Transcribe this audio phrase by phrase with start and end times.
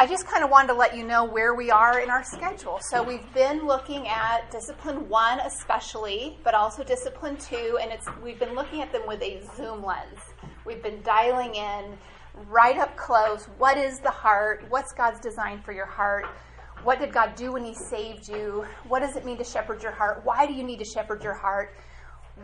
[0.00, 2.78] I just kind of wanted to let you know where we are in our schedule.
[2.88, 8.38] So we've been looking at discipline one, especially, but also discipline two, and it's we've
[8.38, 10.20] been looking at them with a zoom lens.
[10.64, 11.98] We've been dialing in
[12.48, 13.46] right up close.
[13.58, 14.64] What is the heart?
[14.68, 16.26] What's God's design for your heart?
[16.84, 18.64] What did God do when He saved you?
[18.86, 20.20] What does it mean to shepherd your heart?
[20.22, 21.74] Why do you need to shepherd your heart?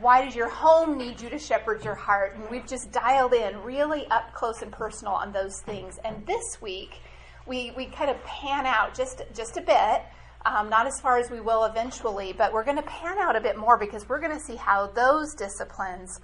[0.01, 2.35] Why does your home need you to shepherd your heart?
[2.35, 6.01] And we've just dialed in really up close and personal on those things.
[6.05, 6.99] And this week,
[7.47, 10.03] we, we kind of pan out just, just a bit,
[10.47, 13.41] um, not as far as we will eventually, but we're going to pan out a
[13.41, 16.21] bit more because we're going to see how those disciplines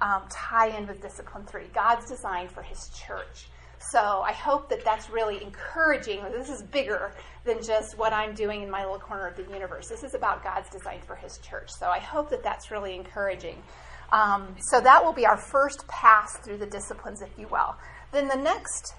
[0.00, 3.48] um, tie in with discipline three God's design for His church.
[3.90, 6.22] So I hope that that's really encouraging.
[6.32, 7.14] This is bigger
[7.44, 9.88] than just what I'm doing in my little corner of the universe.
[9.88, 11.70] This is about God's design for His church.
[11.78, 13.62] So I hope that that's really encouraging.
[14.12, 17.76] Um, so that will be our first pass through the disciplines, if you will.
[18.12, 18.94] Then the next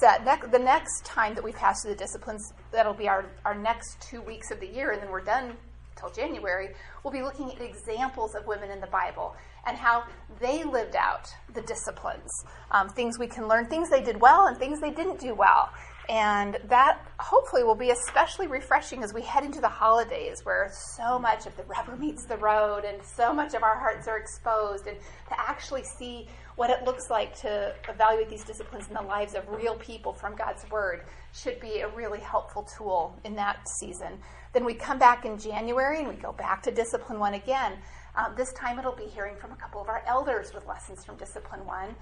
[0.00, 3.54] set, ne- the next time that we pass through the disciplines, that'll be our, our
[3.54, 5.56] next two weeks of the year, and then we're done
[5.96, 6.70] till January.
[7.02, 9.34] We'll be looking at examples of women in the Bible
[9.66, 10.04] and how
[10.40, 12.30] they lived out the disciplines.
[12.70, 15.70] Um, things we can learn, things they did well, and things they didn't do well.
[16.08, 21.16] And that hopefully will be especially refreshing as we head into the holidays where so
[21.18, 24.88] much of the rubber meets the road and so much of our hearts are exposed.
[24.88, 24.98] And
[25.28, 29.48] to actually see what it looks like to evaluate these disciplines in the lives of
[29.48, 34.18] real people from God's Word should be a really helpful tool in that season.
[34.52, 37.78] Then we come back in January and we go back to Discipline 1 again.
[38.14, 41.16] Um, this time it'll be hearing from a couple of our elders with lessons from
[41.16, 41.94] Discipline 1.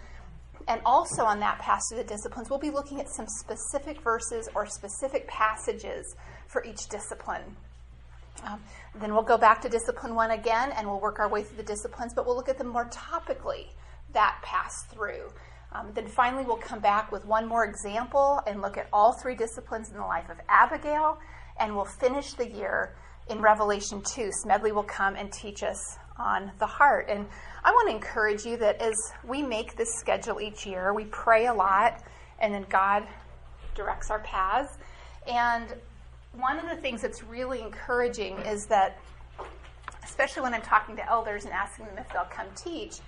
[0.68, 4.48] And also on that pass through the disciplines, we'll be looking at some specific verses
[4.54, 6.16] or specific passages
[6.48, 7.56] for each discipline.
[8.44, 8.60] Um,
[9.00, 11.62] then we'll go back to discipline one again and we'll work our way through the
[11.62, 13.66] disciplines, but we'll look at them more topically
[14.12, 15.30] that pass through.
[15.72, 19.36] Um, then finally, we'll come back with one more example and look at all three
[19.36, 21.18] disciplines in the life of Abigail,
[21.58, 22.96] and we'll finish the year
[23.28, 24.30] in Revelation 2.
[24.32, 27.06] Smedley will come and teach us on the heart.
[27.08, 27.26] And
[27.64, 31.46] I want to encourage you that as we make this schedule each year, we pray
[31.46, 32.02] a lot,
[32.40, 33.06] and then God
[33.74, 34.76] directs our paths.
[35.26, 35.74] And
[36.32, 38.98] one of the things that's really encouraging is that,
[40.04, 42.98] especially when I'm talking to elders and asking them if they'll come teach,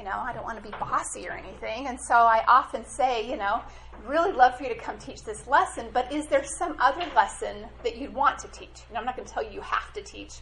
[0.00, 1.86] you know, I don't want to be bossy or anything.
[1.86, 3.60] And so I often say, you know,
[4.06, 7.66] really love for you to come teach this lesson, but is there some other lesson
[7.84, 8.80] that you'd want to teach?
[8.90, 10.38] Know, I'm not going to tell you you have to teach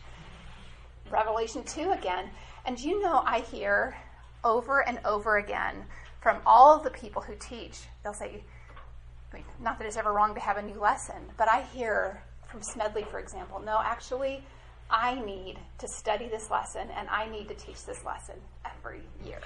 [1.11, 2.31] Revelation 2 again.
[2.67, 3.97] And you know, I hear
[4.45, 5.87] over and over again
[6.21, 8.45] from all of the people who teach, they'll say,
[9.33, 12.23] I mean, not that it's ever wrong to have a new lesson, but I hear
[12.47, 14.45] from Smedley, for example, no, actually,
[14.91, 19.41] I need to study this lesson and I need to teach this lesson every year.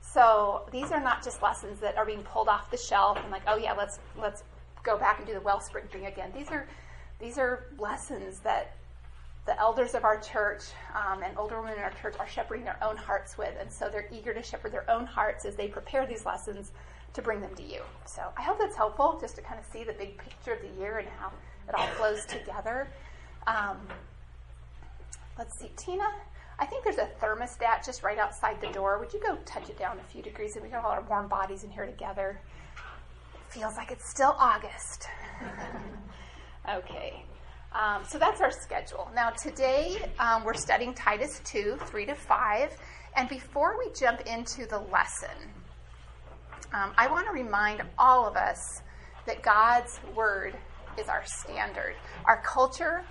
[0.00, 3.42] So these are not just lessons that are being pulled off the shelf and like,
[3.46, 4.44] oh yeah, let's let's
[4.82, 6.32] go back and do the wellspring thing again.
[6.34, 6.66] These are
[7.18, 8.76] these are lessons that
[9.46, 10.62] the elders of our church
[10.94, 13.88] um, and older women in our church are shepherding their own hearts with, and so
[13.88, 16.72] they're eager to shepherd their own hearts as they prepare these lessons
[17.14, 17.80] to bring them to you.
[18.04, 20.80] So I hope that's helpful, just to kind of see the big picture of the
[20.80, 21.32] year and how
[21.66, 22.88] it all flows together.
[23.46, 23.78] Um,
[25.38, 26.08] let's see, Tina.
[26.58, 28.98] I think there's a thermostat just right outside the door.
[28.98, 30.56] Would you go touch it down a few degrees?
[30.56, 32.40] And we got all our warm bodies in here together.
[33.34, 35.06] It feels like it's still August.
[36.68, 37.24] okay.
[37.72, 39.08] Um, so that's our schedule.
[39.14, 42.76] Now, today um, we're studying Titus 2, 3 to 5.
[43.16, 45.36] And before we jump into the lesson,
[46.72, 48.82] um, I want to remind all of us
[49.26, 50.56] that God's Word
[50.98, 51.94] is our standard.
[52.24, 53.04] Our culture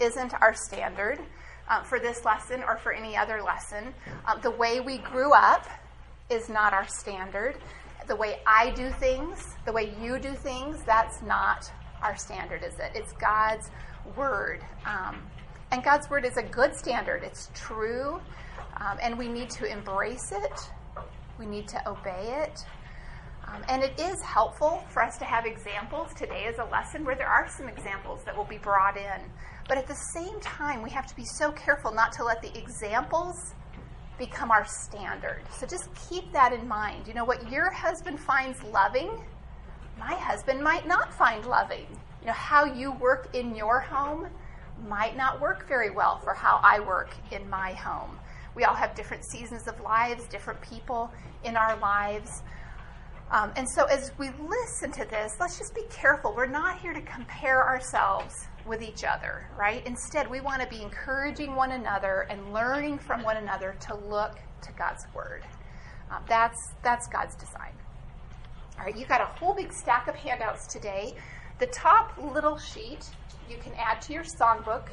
[0.00, 1.20] isn't our standard
[1.68, 3.94] um, for this lesson or for any other lesson.
[4.26, 5.66] Um, the way we grew up
[6.30, 7.56] is not our standard.
[8.06, 11.70] The way I do things, the way you do things, that's not
[12.02, 12.92] our standard, is it?
[12.94, 13.70] It's God's
[14.16, 14.60] word.
[14.84, 15.20] Um,
[15.72, 18.20] and God's word is a good standard, it's true,
[18.76, 20.70] um, and we need to embrace it,
[21.38, 22.64] we need to obey it.
[23.48, 26.12] Um, and it is helpful for us to have examples.
[26.14, 29.20] Today is a lesson where there are some examples that will be brought in.
[29.68, 32.56] But at the same time, we have to be so careful not to let the
[32.56, 33.54] examples
[34.18, 35.42] become our standard.
[35.50, 37.06] So just keep that in mind.
[37.06, 39.10] You know, what your husband finds loving,
[39.98, 41.86] my husband might not find loving.
[42.20, 44.28] You know, how you work in your home
[44.88, 48.18] might not work very well for how I work in my home.
[48.54, 51.10] We all have different seasons of lives, different people
[51.44, 52.42] in our lives.
[53.30, 56.32] Um, and so, as we listen to this, let's just be careful.
[56.36, 59.84] We're not here to compare ourselves with each other, right?
[59.84, 64.38] Instead, we want to be encouraging one another and learning from one another to look
[64.62, 65.42] to God's Word.
[66.10, 67.72] Um, that's, that's God's design.
[68.78, 71.14] All right, you got a whole big stack of handouts today.
[71.58, 73.10] The top little sheet
[73.48, 74.88] you can add to your songbook.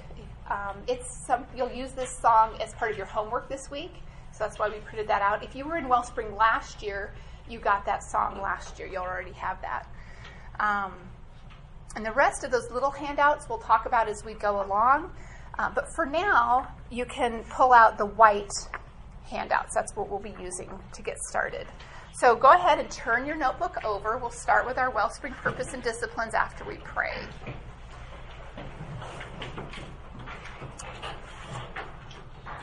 [0.49, 3.93] Um, it's some you'll use this song as part of your homework this week,
[4.31, 5.43] so that's why we printed that out.
[5.43, 7.13] If you were in Wellspring last year,
[7.49, 8.87] you got that song last year.
[8.87, 9.87] You'll already have that.
[10.59, 10.93] Um,
[11.95, 15.11] and the rest of those little handouts we'll talk about as we go along.
[15.59, 18.51] Uh, but for now, you can pull out the white
[19.25, 19.75] handouts.
[19.75, 21.67] That's what we'll be using to get started.
[22.15, 24.17] So go ahead and turn your notebook over.
[24.17, 27.17] We'll start with our Wellspring purpose and disciplines after we pray.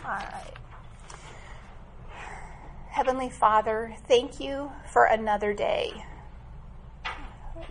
[0.05, 0.55] All right.
[2.91, 6.05] Heavenly Father, thank you for another day.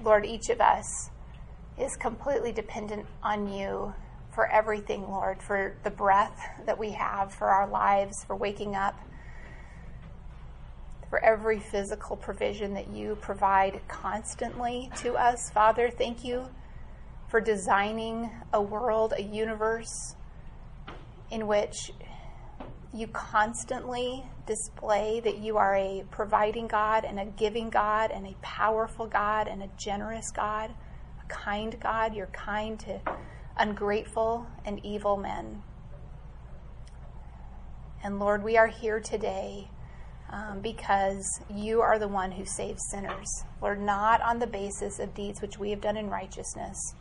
[0.01, 1.09] Lord, each of us
[1.77, 3.93] is completely dependent on you
[4.33, 8.97] for everything, Lord, for the breath that we have, for our lives, for waking up,
[11.09, 15.49] for every physical provision that you provide constantly to us.
[15.49, 16.47] Father, thank you
[17.27, 20.15] for designing a world, a universe
[21.29, 21.91] in which
[22.93, 28.35] you constantly display that you are a providing God and a giving God and a
[28.41, 30.73] powerful God and a generous God,
[31.23, 32.15] a kind God.
[32.15, 32.99] You're kind to
[33.57, 35.61] ungrateful and evil men.
[38.03, 39.69] And Lord, we are here today
[40.31, 43.43] um, because you are the one who saves sinners.
[43.61, 46.95] Lord, not on the basis of deeds which we have done in righteousness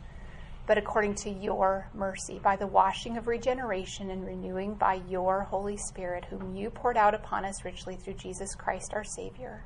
[0.69, 5.75] but according to your mercy, by the washing of regeneration and renewing by your Holy
[5.75, 9.63] Spirit, whom you poured out upon us richly through Jesus Christ our Savior,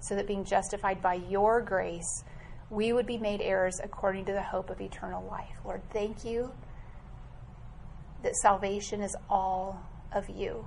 [0.00, 2.24] so that being justified by your grace,
[2.70, 5.58] we would be made heirs according to the hope of eternal life.
[5.62, 6.52] Lord, thank you
[8.22, 9.78] that salvation is all
[10.10, 10.64] of you.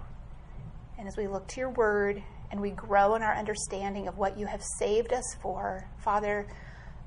[1.00, 2.22] And as we look to your word
[2.52, 6.48] and we grow in our understanding of what you have saved us for, Father,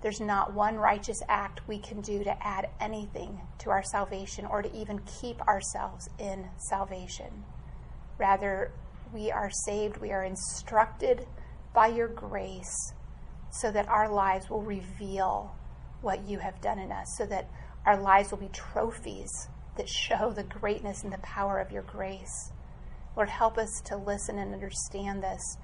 [0.02, 4.62] there's not one righteous act we can do to add anything to our salvation or
[4.62, 7.44] to even keep ourselves in salvation.
[8.18, 8.72] Rather,
[9.12, 11.26] we are saved, we are instructed
[11.74, 12.94] by your grace
[13.50, 15.54] so that our lives will reveal
[16.00, 17.50] what you have done in us, so that
[17.84, 22.52] our lives will be trophies that show the greatness and the power of your grace.
[23.16, 25.56] Lord, help us to listen and understand this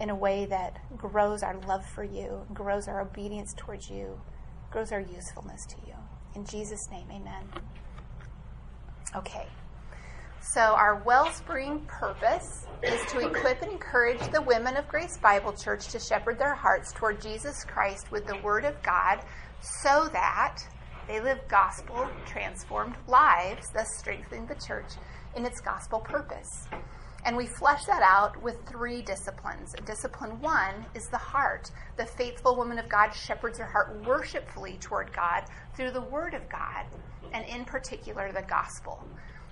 [0.00, 4.20] in a way that grows our love for you, grows our obedience towards you,
[4.70, 5.94] grows our usefulness to you.
[6.34, 7.44] In Jesus' name, amen.
[9.14, 9.46] Okay.
[10.40, 15.88] So, our wellspring purpose is to equip and encourage the women of Grace Bible Church
[15.88, 19.20] to shepherd their hearts toward Jesus Christ with the Word of God
[19.60, 20.58] so that
[21.08, 24.92] they live gospel transformed lives, thus strengthening the church
[25.36, 26.66] in its gospel purpose.
[27.24, 29.74] And we flesh that out with three disciplines.
[29.86, 31.70] Discipline one is the heart.
[31.96, 35.44] The faithful woman of God shepherds her heart worshipfully toward God
[35.74, 36.84] through the Word of God,
[37.32, 39.02] and in particular, the gospel.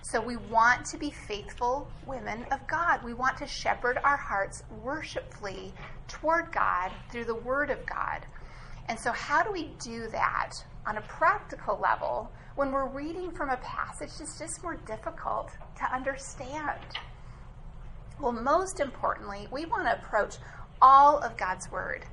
[0.03, 3.03] So we want to be faithful women of God.
[3.05, 5.73] We want to shepherd our hearts worshipfully
[6.09, 8.27] toward God through the Word of God.
[8.89, 10.53] And so, how do we do that
[10.87, 15.85] on a practical level when we're reading from a passage that's just more difficult to
[15.95, 16.81] understand?
[18.23, 20.37] Well, most importantly, we want to approach
[20.81, 22.07] all of God's Word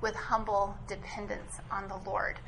[0.00, 2.38] with humble dependence on the Lord.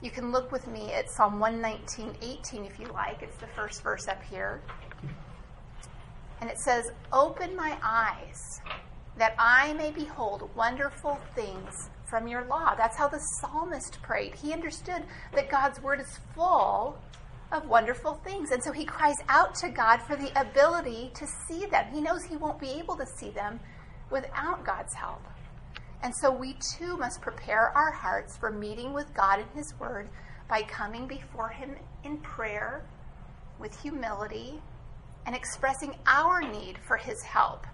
[0.00, 3.20] You can look with me at Psalm 119, 18 if you like.
[3.20, 4.62] It's the first verse up here.
[6.40, 8.62] And it says, Open my eyes
[9.18, 12.74] that I may behold wonderful things from your law.
[12.74, 14.36] That's how the psalmist prayed.
[14.36, 15.02] He understood
[15.34, 16.98] that God's word is full
[17.54, 18.50] of wonderful things.
[18.50, 21.86] And so he cries out to God for the ability to see them.
[21.92, 23.60] He knows he won't be able to see them
[24.10, 25.22] without God's help.
[26.02, 30.10] And so we too must prepare our hearts for meeting with God in his word
[30.48, 32.84] by coming before him in prayer
[33.58, 34.60] with humility
[35.26, 37.66] and expressing our need for his help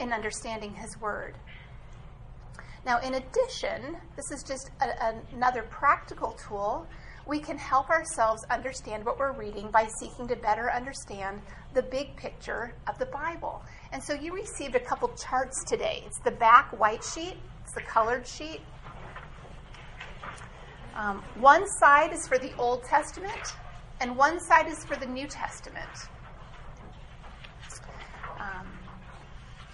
[0.00, 1.36] in understanding his word.
[2.84, 6.86] Now, in addition, this is just a, another practical tool
[7.26, 11.40] we can help ourselves understand what we're reading by seeking to better understand
[11.72, 13.62] the big picture of the Bible.
[13.92, 16.02] And so you received a couple charts today.
[16.06, 18.60] It's the back white sheet, it's the colored sheet.
[20.94, 23.54] Um, one side is for the Old Testament,
[24.00, 25.88] and one side is for the New Testament.
[28.38, 28.68] Um,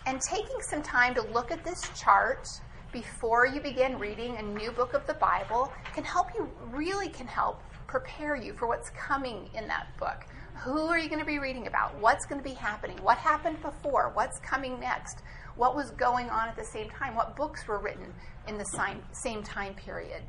[0.07, 2.49] and taking some time to look at this chart
[2.92, 7.26] before you begin reading a new book of the Bible can help you, really can
[7.26, 10.26] help prepare you for what's coming in that book.
[10.64, 11.99] Who are you going to be reading about?
[12.00, 12.97] What's going to be happening?
[13.02, 14.11] What happened before?
[14.14, 15.23] What's coming next?
[15.61, 18.12] what was going on at the same time, what books were written
[18.49, 18.64] in the
[19.12, 20.23] same, time period.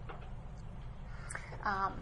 [1.63, 1.93] Um,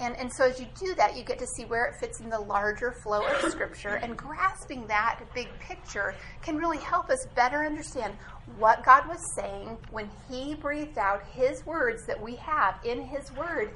[0.00, 2.30] and, and so as you do that, you get to see where it fits in
[2.30, 7.64] the larger flow of Scripture, and grasping that big picture can really help us better
[7.64, 8.14] understand
[8.58, 13.32] what God was saying when He breathed out His words that we have in His
[13.32, 13.72] Word,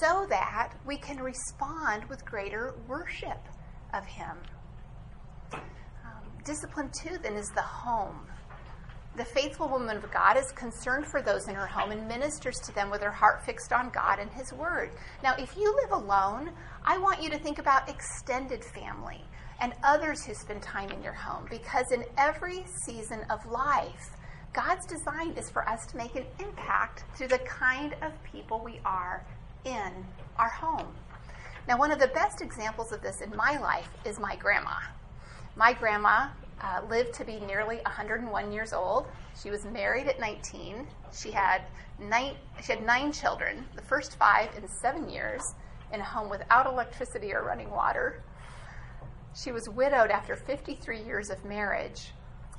[0.00, 3.40] so that we can respond with greater worship
[3.92, 4.36] of Him.
[5.52, 5.60] Um,
[6.44, 8.26] discipline two, then, is the home.
[9.16, 12.74] The faithful woman of God is concerned for those in her home and ministers to
[12.74, 14.90] them with her heart fixed on God and His Word.
[15.22, 16.50] Now, if you live alone,
[16.84, 19.24] I want you to think about extended family
[19.58, 24.10] and others who spend time in your home because in every season of life,
[24.52, 28.80] God's design is for us to make an impact through the kind of people we
[28.84, 29.24] are
[29.64, 29.92] in
[30.38, 30.94] our home.
[31.66, 34.76] Now, one of the best examples of this in my life is my grandma.
[35.56, 36.28] My grandma
[36.60, 39.06] uh, lived to be nearly 101 years old.
[39.40, 40.86] She was married at 19.
[41.12, 41.62] She had
[41.98, 42.34] nine,
[42.64, 45.42] she had nine children, the first five in seven years,
[45.92, 48.22] in a home without electricity or running water.
[49.34, 52.12] She was widowed after 53 years of marriage,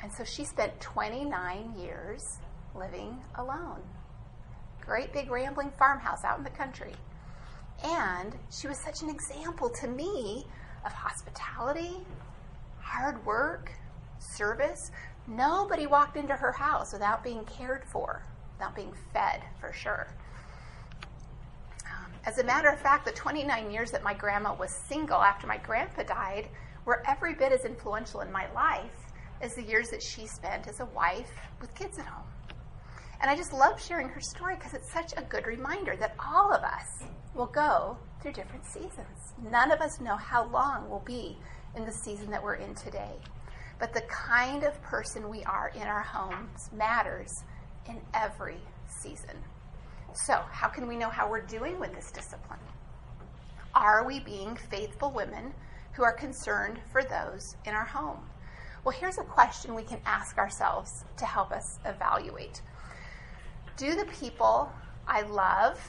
[0.03, 2.37] and so she spent 29 years
[2.75, 3.81] living alone.
[4.79, 6.93] Great big rambling farmhouse out in the country.
[7.83, 10.45] And she was such an example to me
[10.85, 11.97] of hospitality,
[12.79, 13.71] hard work,
[14.19, 14.91] service,
[15.27, 18.23] nobody walked into her house without being cared for,
[18.57, 20.07] without being fed, for sure.
[21.85, 25.47] Um, as a matter of fact, the 29 years that my grandma was single after
[25.47, 26.49] my grandpa died
[26.85, 29.07] were every bit as influential in my life
[29.41, 31.31] as the years that she spent as a wife
[31.61, 32.27] with kids at home.
[33.19, 36.53] And I just love sharing her story because it's such a good reminder that all
[36.53, 39.33] of us will go through different seasons.
[39.51, 41.37] None of us know how long we'll be
[41.75, 43.15] in the season that we're in today.
[43.79, 47.43] But the kind of person we are in our homes matters
[47.87, 49.37] in every season.
[50.13, 52.59] So, how can we know how we're doing with this discipline?
[53.75, 55.53] Are we being faithful women
[55.93, 58.19] who are concerned for those in our home?
[58.83, 62.61] Well, here's a question we can ask ourselves to help us evaluate
[63.75, 64.71] Do the people
[65.07, 65.79] I love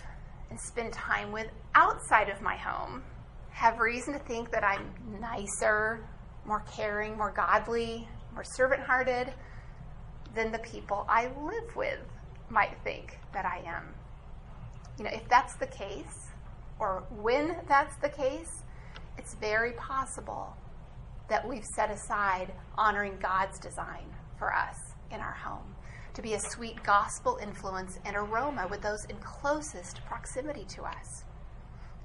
[0.51, 3.03] and spend time with outside of my home
[3.51, 6.07] have reason to think that I'm nicer,
[6.49, 9.33] more caring, more godly, more servant hearted
[10.35, 12.01] than the people I live with
[12.49, 13.85] might think that I am.
[14.97, 16.29] You know, if that's the case,
[16.79, 18.63] or when that's the case,
[19.19, 20.57] it's very possible
[21.29, 24.07] that we've set aside honoring God's design
[24.39, 25.75] for us in our home
[26.15, 31.25] to be a sweet gospel influence and aroma with those in closest proximity to us.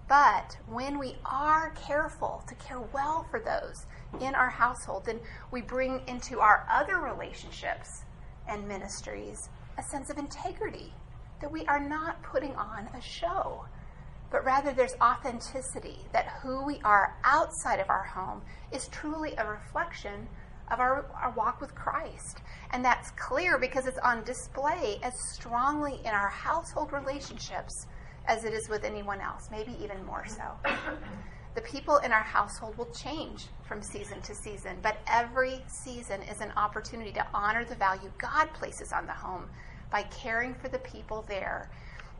[0.10, 3.86] But when we are careful to care well for those
[4.22, 5.20] in our household, then
[5.52, 8.04] we bring into our other relationships
[8.48, 10.94] and ministries a sense of integrity
[11.42, 13.66] that we are not putting on a show,
[14.32, 18.42] but rather there's authenticity that who we are outside of our home
[18.72, 20.28] is truly a reflection
[20.72, 22.40] of our, our walk with Christ.
[22.72, 27.88] And that's clear because it's on display as strongly in our household relationships
[28.26, 30.44] as it is with anyone else, maybe even more so.
[31.56, 36.42] The people in our household will change from season to season, but every season is
[36.42, 39.46] an opportunity to honor the value God places on the home
[39.92, 41.70] by caring for the people there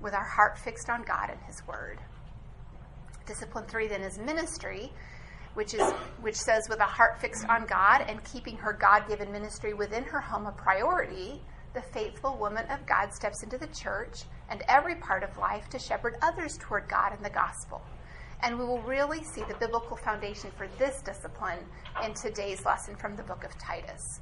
[0.02, 2.00] with our heart fixed on God and His Word.
[3.26, 4.92] Discipline three then is ministry,
[5.56, 9.74] which is which says with a heart fixed on God and keeping her God-given ministry
[9.74, 11.42] within her home a priority,
[11.74, 15.80] the faithful woman of God steps into the church and every part of life to
[15.80, 17.82] shepherd others toward God and the gospel.
[18.44, 21.60] And we will really see the biblical foundation for this discipline
[22.04, 24.20] in today's lesson from the book of Titus.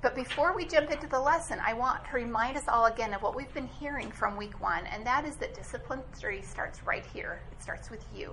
[0.00, 3.20] But before we jump into the lesson, I want to remind us all again of
[3.20, 7.04] what we've been hearing from week one, and that is that discipline three starts right
[7.12, 7.40] here.
[7.50, 8.32] It starts with you,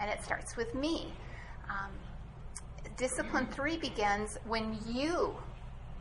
[0.00, 1.12] and it starts with me.
[1.68, 1.90] Um,
[2.96, 5.36] discipline three begins when you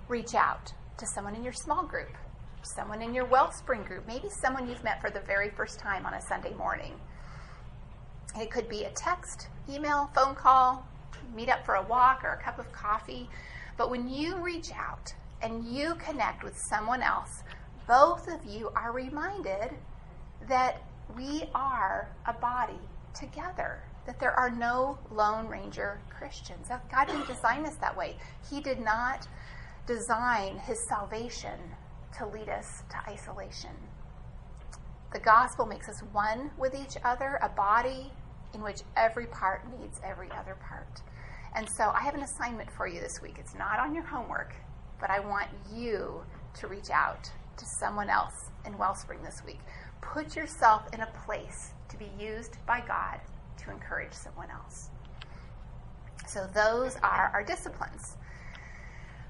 [0.07, 2.15] reach out to someone in your small group,
[2.61, 6.13] someone in your Wellspring group, maybe someone you've met for the very first time on
[6.13, 6.93] a Sunday morning.
[8.39, 10.85] It could be a text, email, phone call,
[11.35, 13.29] meet up for a walk or a cup of coffee.
[13.77, 17.43] But when you reach out and you connect with someone else,
[17.87, 19.71] both of you are reminded
[20.47, 20.83] that
[21.15, 22.79] we are a body
[23.13, 26.67] together, that there are no Lone Ranger Christians.
[26.91, 28.17] God didn't design us that way.
[28.49, 29.27] He did not
[29.87, 31.59] design his salvation
[32.17, 33.71] to lead us to isolation.
[35.13, 38.11] The gospel makes us one with each other, a body
[38.53, 41.01] in which every part needs every other part.
[41.55, 43.35] And so I have an assignment for you this week.
[43.39, 44.55] It's not on your homework,
[44.99, 46.23] but I want you
[46.59, 49.59] to reach out to someone else in Wellspring this week.
[50.01, 53.19] Put yourself in a place to be used by God
[53.63, 54.89] to encourage someone else.
[56.27, 58.16] So, those are our disciplines.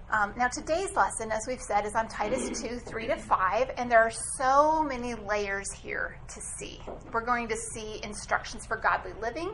[0.09, 3.91] Um, now, today's lesson, as we've said, is on Titus 2 3 to 5, and
[3.91, 6.79] there are so many layers here to see.
[7.11, 9.51] We're going to see instructions for godly living,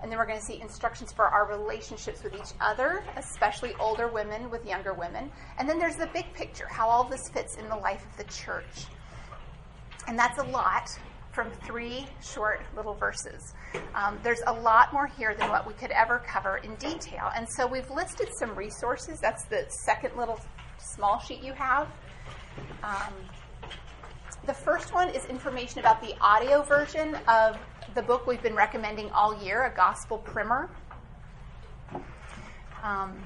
[0.00, 4.08] and then we're going to see instructions for our relationships with each other, especially older
[4.08, 5.30] women with younger women.
[5.58, 8.32] And then there's the big picture, how all this fits in the life of the
[8.32, 8.86] church.
[10.08, 10.88] And that's a lot
[11.34, 13.54] from three short little verses.
[13.94, 17.30] Um, there's a lot more here than what we could ever cover in detail.
[17.34, 19.18] And so we've listed some resources.
[19.20, 20.40] That's the second little
[20.78, 21.88] small sheet you have.
[22.82, 23.12] Um,
[24.46, 27.58] the first one is information about the audio version of
[27.94, 30.70] the book we've been recommending all year, a gospel primer.
[32.82, 33.18] Um,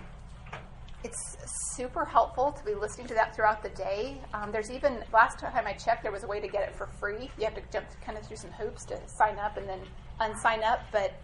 [1.05, 1.37] it's
[1.77, 4.21] super helpful to be listening to that throughout the day.
[4.35, 6.89] Um, there's even last time I checked, there was a way to get it for
[6.99, 7.31] free.
[7.39, 9.81] You have to jump kind of through some hoops to sign up and then
[10.21, 11.15] unsign up, but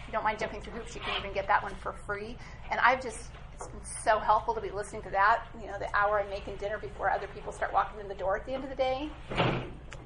[0.00, 2.36] if you don't mind jumping through hoops, you can even get that one for free.
[2.70, 5.46] And I've just it's been so helpful to be listening to that.
[5.60, 8.36] You know, the hour I'm making dinner before other people start walking in the door
[8.36, 9.08] at the end of the day.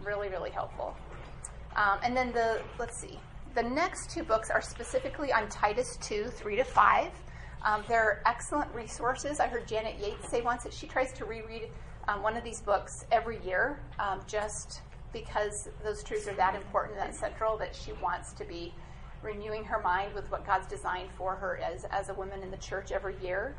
[0.04, 0.94] Really, really helpful.
[1.74, 3.18] Um, and then the, let's see,
[3.54, 7.10] the next two books are specifically on Titus 2, 3 to 5.
[7.64, 9.40] Um, they're excellent resources.
[9.40, 11.68] I heard Janet Yates say once that she tries to reread
[12.06, 16.96] um, one of these books every year um, just because those truths are that important
[16.96, 18.72] that central that she wants to be
[19.22, 22.56] renewing her mind with what God's designed for her as, as a woman in the
[22.58, 23.56] church every year.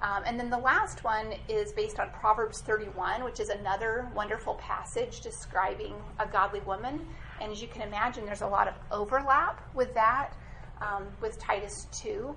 [0.00, 4.54] Um, and then the last one is based on Proverbs 31, which is another wonderful
[4.54, 7.04] passage describing a godly woman.
[7.40, 10.34] And as you can imagine, there's a lot of overlap with that,
[10.80, 12.34] um, with Titus 2.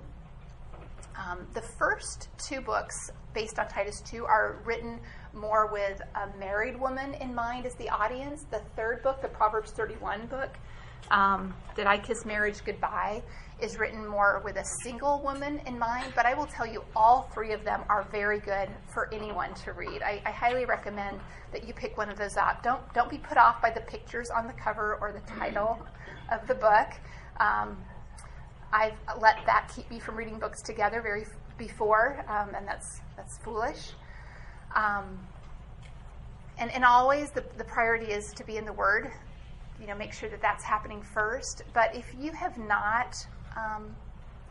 [1.16, 4.98] Um, the first two books, based on Titus 2, are written
[5.34, 8.44] more with a married woman in mind as the audience.
[8.50, 10.56] The third book, the Proverbs 31 book,
[11.10, 13.22] um, Did I Kiss Marriage Goodbye,
[13.60, 16.12] is written more with a single woman in mind.
[16.16, 19.72] But I will tell you, all three of them are very good for anyone to
[19.72, 20.02] read.
[20.02, 21.20] I, I highly recommend
[21.52, 22.62] that you pick one of those up.
[22.62, 25.78] Don't, don't be put off by the pictures on the cover or the title
[26.30, 26.88] of the book.
[27.38, 27.76] Um,
[28.72, 31.26] I've let that keep me from reading books together very
[31.58, 33.90] before, um, and that's that's foolish.
[34.74, 35.18] Um,
[36.58, 39.10] and and always the the priority is to be in the Word.
[39.80, 41.62] You know, make sure that that's happening first.
[41.74, 43.16] But if you have not
[43.56, 43.94] um,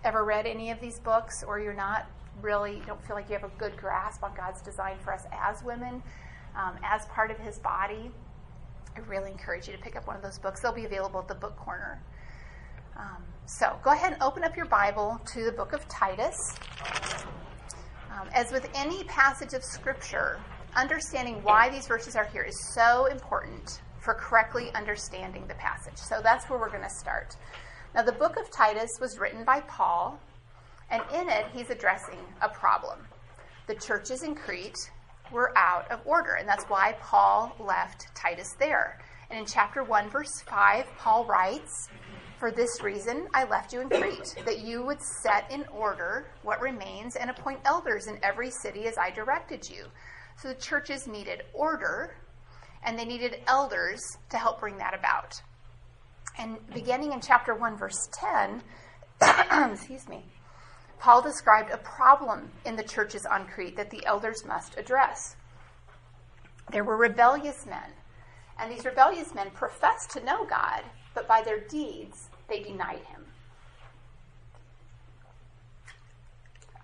[0.03, 2.07] ever read any of these books, or you're not
[2.41, 5.63] really don't feel like you have a good grasp on God's design for us as
[5.63, 6.03] women,
[6.55, 8.11] um, as part of His body,
[8.95, 10.61] I really encourage you to pick up one of those books.
[10.61, 12.01] They'll be available at the book corner.
[12.95, 16.55] Um, so go ahead and open up your Bible to the book of Titus.
[18.11, 20.39] Um, as with any passage of Scripture,
[20.75, 25.97] understanding why these verses are here is so important for correctly understanding the passage.
[25.97, 27.35] So that's where we're going to start.
[27.93, 30.19] Now, the book of Titus was written by Paul,
[30.89, 32.99] and in it, he's addressing a problem.
[33.67, 34.91] The churches in Crete
[35.31, 38.99] were out of order, and that's why Paul left Titus there.
[39.29, 41.89] And in chapter 1, verse 5, Paul writes,
[42.41, 46.59] for this reason, I left you in Crete, that you would set in order what
[46.59, 49.85] remains and appoint elders in every city as I directed you.
[50.41, 52.15] So the churches needed order,
[52.83, 54.01] and they needed elders
[54.31, 55.39] to help bring that about.
[56.39, 58.63] And beginning in chapter 1, verse 10,
[59.71, 60.25] excuse me,
[60.97, 65.35] Paul described a problem in the churches on Crete that the elders must address.
[66.71, 67.91] There were rebellious men,
[68.57, 70.81] and these rebellious men professed to know God,
[71.13, 73.01] but by their deeds they denied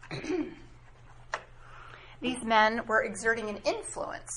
[0.09, 0.55] him.
[2.21, 4.31] These men were exerting an influence.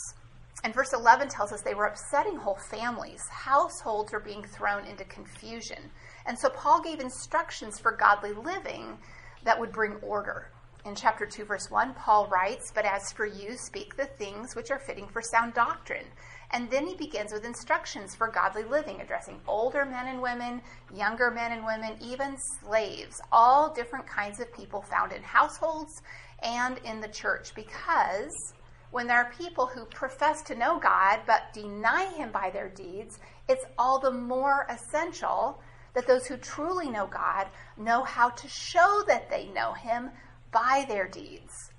[0.64, 3.22] And verse 11 tells us they were upsetting whole families.
[3.30, 5.90] Households were being thrown into confusion.
[6.26, 8.98] And so Paul gave instructions for godly living
[9.44, 10.50] that would bring order.
[10.84, 14.70] In chapter 2, verse 1, Paul writes, But as for you, speak the things which
[14.70, 16.06] are fitting for sound doctrine
[16.52, 20.60] and then he begins with instructions for godly living, addressing older men and women,
[20.92, 26.02] younger men and women, even slaves, all different kinds of people found in households
[26.42, 27.54] and in the church.
[27.54, 28.54] Because
[28.90, 33.20] when there are people who profess to know God but deny him by their deeds,
[33.48, 35.60] it's all the more essential
[35.94, 40.10] that those who truly know God know how to show that they know him
[40.50, 41.69] by their deeds.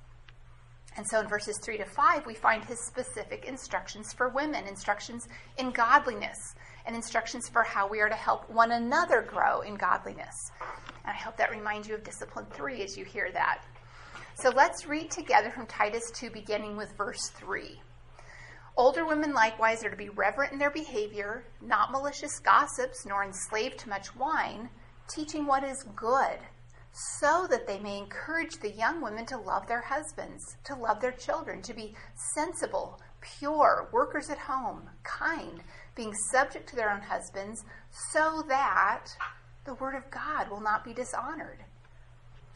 [0.97, 5.27] And so in verses 3 to 5, we find his specific instructions for women, instructions
[5.57, 6.37] in godliness,
[6.85, 10.35] and instructions for how we are to help one another grow in godliness.
[11.05, 13.63] And I hope that reminds you of discipline 3 as you hear that.
[14.35, 17.81] So let's read together from Titus 2, beginning with verse 3.
[18.77, 23.77] Older women likewise are to be reverent in their behavior, not malicious gossips, nor enslaved
[23.79, 24.69] to much wine,
[25.13, 26.39] teaching what is good,
[26.93, 31.11] so that they may encourage the young women to love their husbands, to love their
[31.11, 31.95] children, to be
[32.35, 32.99] sensible,
[33.39, 35.63] pure, workers at home, kind,
[35.95, 37.63] being subject to their own husbands,
[38.11, 39.05] so that
[39.65, 41.63] the word of God will not be dishonored.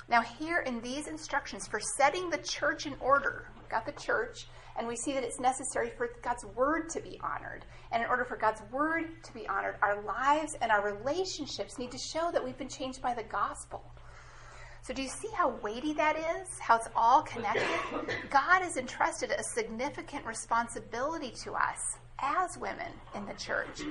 [0.07, 4.47] Now, here in these instructions for setting the church in order, we've got the church,
[4.77, 7.65] and we see that it's necessary for God's word to be honored.
[7.91, 11.91] And in order for God's word to be honored, our lives and our relationships need
[11.91, 13.83] to show that we've been changed by the gospel.
[14.85, 16.59] So, do you see how weighty that is?
[16.59, 17.65] How it's all connected?
[18.29, 23.81] God has entrusted a significant responsibility to us as women in the church.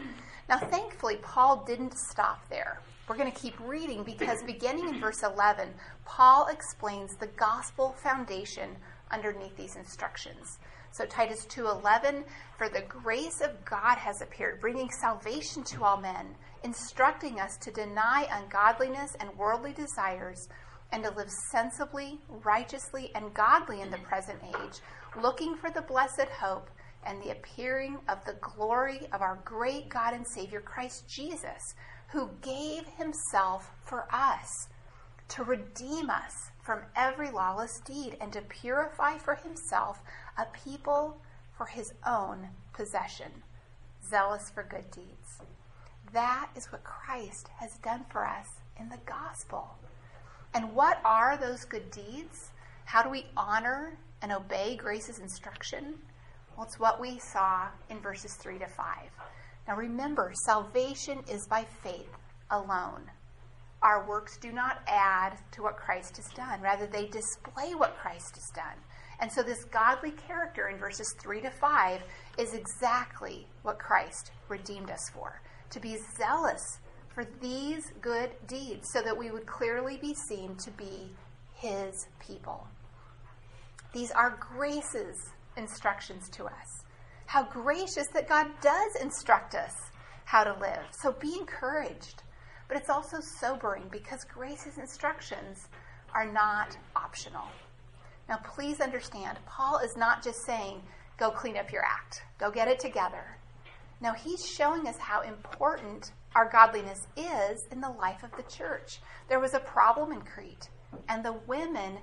[0.48, 2.78] Now, thankfully, Paul didn't stop there.
[3.08, 5.70] We're going to keep reading because beginning in verse 11,
[6.04, 8.76] Paul explains the gospel foundation
[9.10, 10.60] underneath these instructions.
[10.92, 12.22] So Titus 2:11
[12.56, 17.72] for the grace of God has appeared bringing salvation to all men instructing us to
[17.72, 20.48] deny ungodliness and worldly desires
[20.94, 24.78] and to live sensibly righteously and godly in the present age
[25.20, 26.70] looking for the blessed hope
[27.04, 31.74] and the appearing of the glory of our great God and Savior Christ Jesus
[32.12, 34.68] who gave himself for us
[35.30, 40.00] to redeem us from every lawless deed and to purify for himself
[40.38, 41.20] a people
[41.56, 43.30] for his own possession,
[44.08, 45.40] zealous for good deeds.
[46.12, 48.46] That is what Christ has done for us
[48.78, 49.76] in the gospel.
[50.54, 52.52] And what are those good deeds?
[52.84, 55.96] How do we honor and obey grace's instruction?
[56.56, 58.86] Well, it's what we saw in verses 3 to 5.
[59.66, 62.16] Now remember, salvation is by faith
[62.50, 63.10] alone.
[63.82, 68.36] Our works do not add to what Christ has done, rather, they display what Christ
[68.36, 68.78] has done.
[69.20, 72.02] And so, this godly character in verses 3 to 5
[72.38, 75.40] is exactly what Christ redeemed us for
[75.70, 76.78] to be zealous
[77.14, 81.10] for these good deeds, so that we would clearly be seen to be
[81.54, 82.66] his people.
[83.92, 85.16] These are grace's
[85.56, 86.84] instructions to us.
[87.26, 89.72] How gracious that God does instruct us
[90.24, 90.82] how to live.
[90.90, 92.22] So be encouraged.
[92.68, 95.68] But it's also sobering because Grace's instructions
[96.14, 97.44] are not optional.
[98.28, 100.82] Now, please understand, Paul is not just saying,
[101.18, 103.38] go clean up your act, go get it together.
[104.00, 109.00] Now, he's showing us how important our godliness is in the life of the church.
[109.28, 110.68] There was a problem in Crete,
[111.08, 111.98] and the women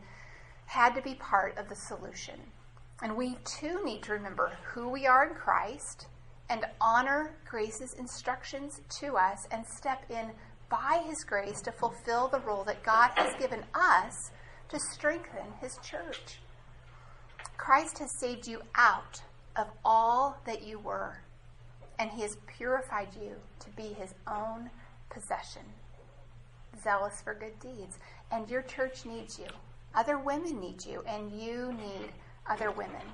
[0.66, 2.40] had to be part of the solution.
[3.02, 6.08] And we too need to remember who we are in Christ
[6.50, 10.32] and honor grace's instructions to us and step in
[10.70, 14.32] by his grace to fulfill the role that God has given us
[14.70, 16.40] to strengthen his church.
[17.58, 19.22] Christ has saved you out
[19.56, 21.22] of all that you were,
[22.02, 24.72] and he has purified you to be his own
[25.12, 25.62] possession,
[26.84, 28.00] zealous for good deeds.
[28.32, 29.46] And your church needs you.
[29.94, 32.10] Other women need you, and you need
[32.50, 33.06] other women.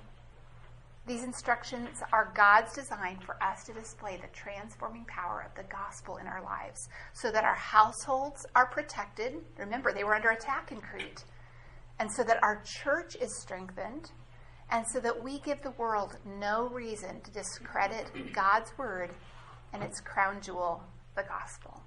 [1.05, 6.17] These instructions are God's design for us to display the transforming power of the gospel
[6.17, 9.33] in our lives so that our households are protected.
[9.57, 11.25] Remember, they were under attack in Crete.
[11.99, 14.11] And so that our church is strengthened,
[14.71, 19.11] and so that we give the world no reason to discredit God's word
[19.73, 20.83] and its crown jewel,
[21.15, 21.81] the gospel.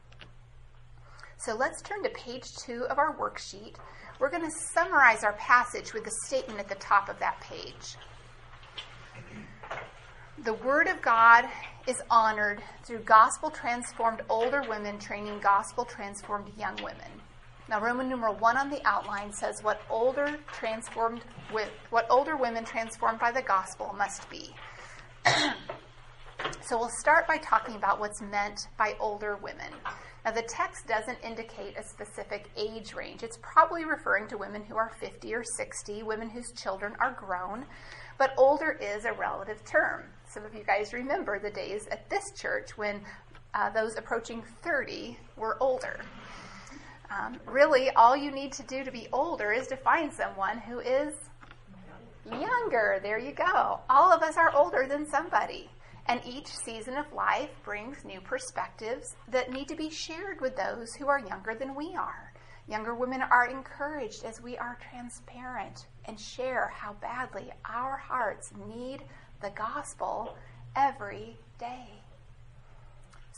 [1.36, 3.76] So let's turn to page two of our worksheet
[4.20, 7.96] we're going to summarize our passage with the statement at the top of that page.
[10.44, 11.46] The Word of God
[11.86, 17.10] is honored through gospel transformed older women training gospel transformed young women.
[17.68, 22.64] Now, Roman numeral one on the outline says what older transformed with what older women
[22.64, 24.54] transformed by the gospel must be.
[26.62, 29.72] so we'll start by talking about what's meant by older women.
[30.24, 33.22] Now, the text doesn't indicate a specific age range.
[33.22, 37.64] It's probably referring to women who are 50 or 60, women whose children are grown,
[38.18, 40.04] but older is a relative term.
[40.26, 43.00] Some of you guys remember the days at this church when
[43.54, 46.00] uh, those approaching 30 were older.
[47.10, 50.78] Um, really, all you need to do to be older is to find someone who
[50.78, 51.14] is
[52.30, 53.00] younger.
[53.02, 53.80] There you go.
[53.90, 55.68] All of us are older than somebody.
[56.06, 60.94] And each season of life brings new perspectives that need to be shared with those
[60.94, 62.32] who are younger than we are.
[62.68, 69.02] Younger women are encouraged as we are transparent and share how badly our hearts need
[69.40, 70.36] the gospel
[70.76, 71.99] every day.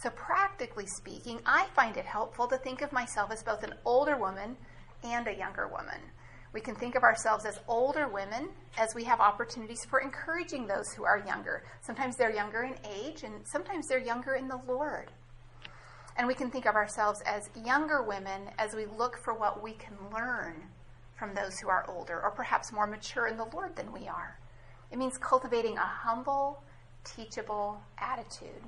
[0.03, 4.17] So, practically speaking, I find it helpful to think of myself as both an older
[4.17, 4.57] woman
[5.05, 6.01] and a younger woman.
[6.53, 10.93] We can think of ourselves as older women as we have opportunities for encouraging those
[10.93, 11.63] who are younger.
[11.83, 15.13] Sometimes they're younger in age, and sometimes they're younger in the Lord.
[16.17, 19.75] And we can think of ourselves as younger women as we look for what we
[19.75, 20.65] can learn
[21.15, 24.37] from those who are older or perhaps more mature in the Lord than we are.
[24.91, 26.65] It means cultivating a humble,
[27.05, 28.65] teachable attitude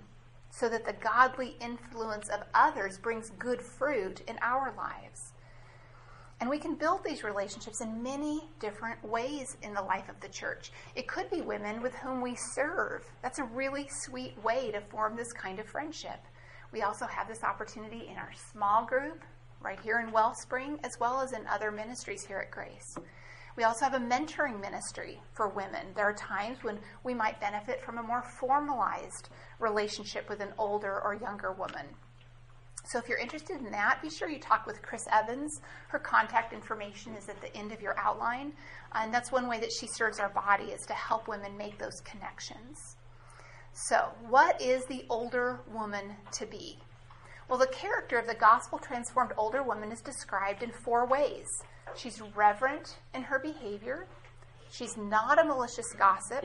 [0.57, 5.33] so that the godly influence of others brings good fruit in our lives.
[6.41, 10.29] And we can build these relationships in many different ways in the life of the
[10.29, 10.71] church.
[10.95, 13.05] It could be women with whom we serve.
[13.21, 16.21] That's a really sweet way to form this kind of friendship.
[16.73, 19.25] We also have this opportunity in our small group,
[19.61, 22.97] right here in Wellspring, as well as in other ministries here at Grace.
[23.57, 25.87] We also have a mentoring ministry for women.
[25.95, 29.29] There are times when we might benefit from a more formalized
[29.61, 31.87] relationship with an older or younger woman.
[32.87, 35.61] So if you're interested in that, be sure you talk with Chris Evans.
[35.89, 38.53] Her contact information is at the end of your outline.
[38.93, 42.01] And that's one way that she serves our body is to help women make those
[42.05, 42.97] connections.
[43.73, 46.79] So, what is the older woman to be?
[47.49, 51.47] Well, the character of the gospel transformed older woman is described in four ways.
[51.95, 54.07] She's reverent in her behavior.
[54.71, 56.45] She's not a malicious gossip.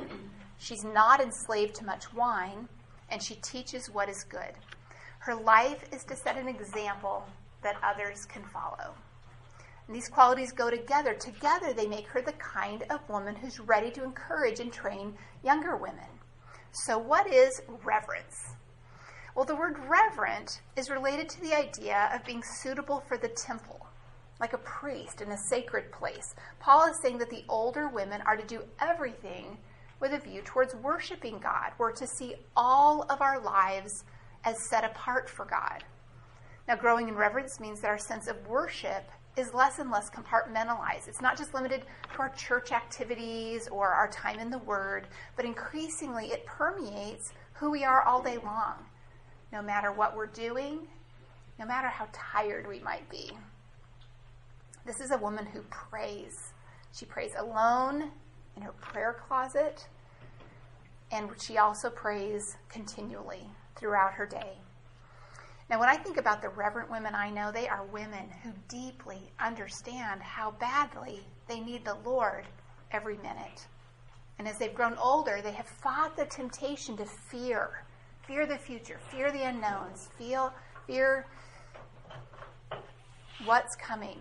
[0.58, 2.68] She's not enslaved to much wine.
[3.10, 4.54] And she teaches what is good.
[5.20, 7.26] Her life is to set an example
[7.64, 8.94] that others can follow.
[9.88, 11.14] And these qualities go together.
[11.14, 15.78] Together, they make her the kind of woman who's ready to encourage and train younger
[15.78, 16.06] women.
[16.72, 18.59] So, what is reverence?
[19.40, 23.88] Well, the word reverent is related to the idea of being suitable for the temple,
[24.42, 26.36] like a priest in a sacred place.
[26.60, 29.58] Paul is saying that the older women are to do everything
[30.02, 31.72] with a view towards worshiping God.
[31.78, 34.04] We're to see all of our lives
[34.44, 35.86] as set apart for God.
[36.68, 41.08] Now, growing in reverence means that our sense of worship is less and less compartmentalized.
[41.08, 45.46] It's not just limited to our church activities or our time in the Word, but
[45.46, 48.86] increasingly it permeates who we are all day long,
[49.52, 50.88] no matter what we're doing,
[51.58, 53.32] no matter how tired we might be.
[54.86, 56.54] This is a woman who prays.
[56.94, 58.12] She prays alone
[58.56, 59.88] in her prayer closet,
[61.12, 64.58] and she also prays continually throughout her day.
[65.70, 69.32] Now, when I think about the reverent women I know, they are women who deeply
[69.40, 72.46] understand how badly they need the Lord
[72.92, 73.68] every minute.
[74.40, 77.84] And as they've grown older, they have fought the temptation to fear
[78.30, 80.54] fear the future, fear the unknowns, feel,
[80.86, 81.26] fear
[83.44, 84.20] what's coming.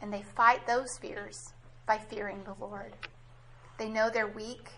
[0.00, 1.52] And they fight those fears
[1.86, 2.94] by fearing the Lord.
[3.78, 4.70] They know they're weak,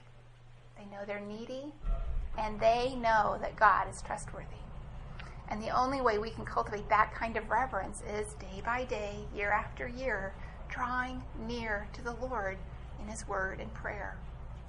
[0.76, 1.72] they know they're needy,
[2.36, 4.46] and they know that God is trustworthy.
[5.48, 9.14] And the only way we can cultivate that kind of reverence is day by day,
[9.32, 10.34] year after year,
[10.68, 12.58] drawing near to the Lord
[13.00, 14.18] in His Word and prayer,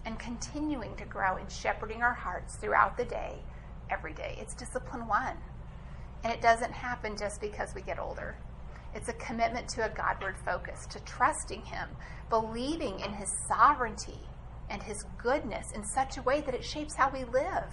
[0.05, 3.39] and continuing to grow in shepherding our hearts throughout the day,
[3.89, 4.37] every day.
[4.39, 5.37] It's discipline one.
[6.23, 8.35] And it doesn't happen just because we get older.
[8.93, 11.89] It's a commitment to a Godward focus, to trusting Him,
[12.29, 14.19] believing in His sovereignty
[14.69, 17.65] and His goodness in such a way that it shapes how we live.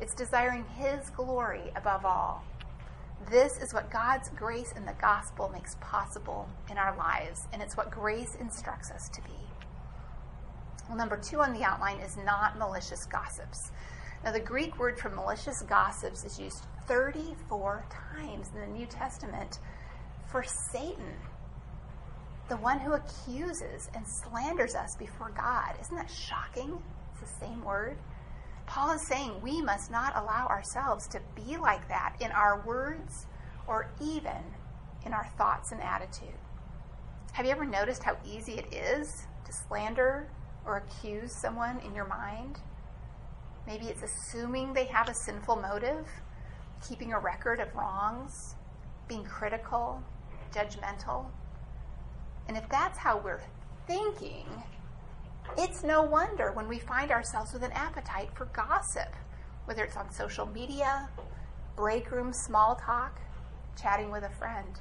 [0.00, 2.44] It's desiring His glory above all.
[3.30, 7.76] This is what God's grace in the gospel makes possible in our lives, and it's
[7.76, 9.30] what grace instructs us to be.
[10.88, 13.72] Well, number two on the outline is not malicious gossips.
[14.24, 19.58] Now, the Greek word for malicious gossips is used 34 times in the New Testament
[20.26, 21.14] for Satan
[22.48, 25.74] the one who accuses and slanders us before God.
[25.80, 26.78] Isn't that shocking?
[27.12, 27.96] It's the same word.
[28.66, 33.26] Paul is saying we must not allow ourselves to be like that in our words
[33.66, 34.42] or even
[35.06, 36.34] in our thoughts and attitude.
[37.32, 40.28] Have you ever noticed how easy it is to slander
[40.66, 42.60] or accuse someone in your mind?
[43.66, 46.06] Maybe it's assuming they have a sinful motive,
[46.86, 48.56] keeping a record of wrongs,
[49.08, 50.02] being critical,
[50.52, 51.26] judgmental.
[52.48, 53.40] And if that's how we're
[53.86, 54.46] thinking,
[55.56, 59.14] it's no wonder when we find ourselves with an appetite for gossip,
[59.64, 61.08] whether it's on social media,
[61.76, 63.20] break room small talk,
[63.80, 64.80] chatting with a friend.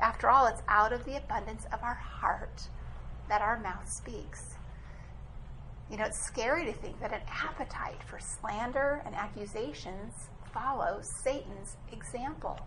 [0.00, 2.68] After all, it's out of the abundance of our heart
[3.28, 4.56] that our mouth speaks.
[5.92, 11.76] You know, it's scary to think that an appetite for slander and accusations follows Satan's
[11.92, 12.58] example.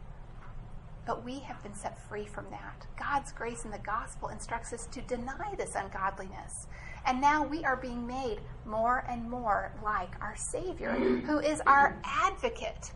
[1.08, 2.86] But we have been set free from that.
[3.00, 6.68] God's grace in the gospel instructs us to deny this ungodliness.
[7.08, 12.00] And now we are being made more and more like our Savior, who is our
[12.04, 12.92] advocate,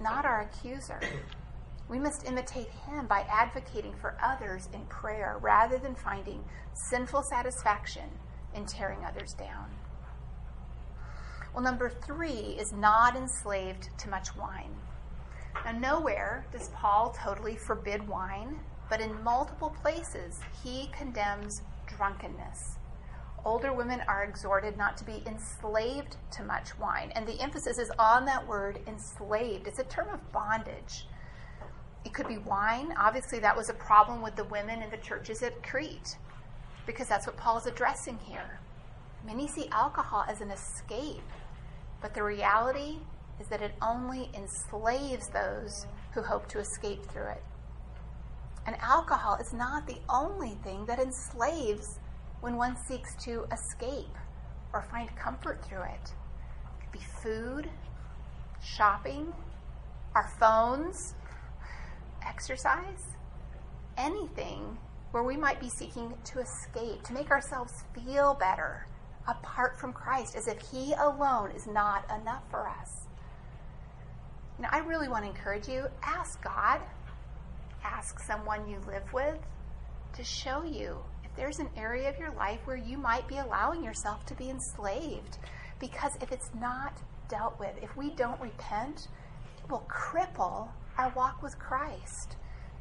[0.00, 1.00] not our accuser.
[1.88, 6.44] We must imitate him by advocating for others in prayer rather than finding
[6.74, 8.08] sinful satisfaction
[8.58, 9.70] in tearing others down.
[11.54, 14.74] Well, number three is not enslaved to much wine.
[15.64, 18.58] Now, nowhere does Paul totally forbid wine,
[18.90, 22.76] but in multiple places he condemns drunkenness.
[23.44, 27.90] Older women are exhorted not to be enslaved to much wine, and the emphasis is
[27.98, 29.68] on that word enslaved.
[29.68, 31.06] It's a term of bondage.
[32.04, 32.92] It could be wine.
[32.98, 36.16] Obviously, that was a problem with the women in the churches at Crete,
[36.88, 38.60] because that's what Paul is addressing here.
[39.22, 41.20] Many see alcohol as an escape,
[42.00, 42.96] but the reality
[43.38, 47.42] is that it only enslaves those who hope to escape through it.
[48.66, 51.98] And alcohol is not the only thing that enslaves
[52.40, 54.16] when one seeks to escape
[54.72, 56.12] or find comfort through it.
[56.14, 57.68] It could be food,
[58.64, 59.34] shopping,
[60.14, 61.14] our phones,
[62.26, 63.04] exercise,
[63.98, 64.78] anything
[65.10, 68.86] where we might be seeking to escape, to make ourselves feel better
[69.26, 73.06] apart from Christ, as if He alone is not enough for us.
[74.58, 76.80] Now, I really want to encourage you ask God,
[77.84, 79.38] ask someone you live with
[80.14, 83.84] to show you if there's an area of your life where you might be allowing
[83.84, 85.38] yourself to be enslaved.
[85.78, 89.08] Because if it's not dealt with, if we don't repent,
[89.62, 92.36] it will cripple our walk with Christ,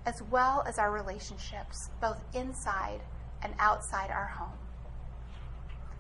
[0.07, 3.01] as well as our relationships, both inside
[3.43, 4.57] and outside our home.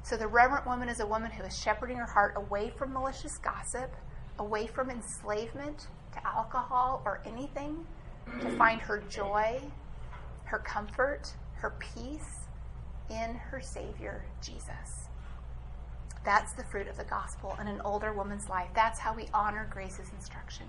[0.01, 3.37] So, the reverent woman is a woman who is shepherding her heart away from malicious
[3.37, 3.93] gossip
[4.39, 7.85] away from enslavement to alcohol or anything
[8.41, 9.61] to find her joy,
[10.45, 12.47] her comfort, her peace
[13.09, 15.07] in her Savior, Jesus.
[16.25, 18.67] That's the fruit of the gospel in an older woman's life.
[18.75, 20.67] That's how we honor Grace's instruction.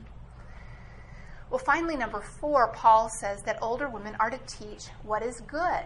[1.51, 5.85] Well, finally, number four, Paul says that older women are to teach what is good.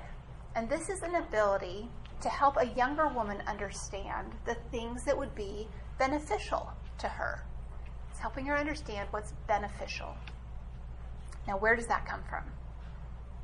[0.57, 1.88] And this is an ability
[2.20, 7.42] to help a younger woman understand the things that would be beneficial to her
[8.11, 10.16] It's helping her understand what's beneficial.
[11.46, 12.44] Now, where does that come from?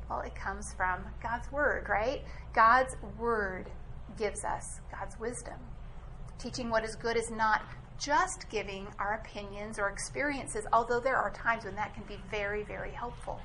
[0.09, 2.23] Well, it comes from God's Word, right?
[2.53, 3.69] God's Word
[4.17, 5.59] gives us God's wisdom.
[6.39, 7.63] Teaching what is good is not
[7.99, 12.63] just giving our opinions or experiences, although there are times when that can be very,
[12.63, 13.39] very helpful.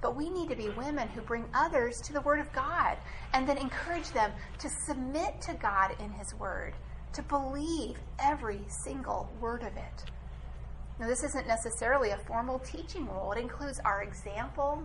[0.00, 2.98] But we need to be women who bring others to the Word of God
[3.32, 6.74] and then encourage them to submit to God in His Word,
[7.12, 10.10] to believe every single word of it.
[10.98, 14.82] Now, this isn't necessarily a formal teaching role, it includes our example,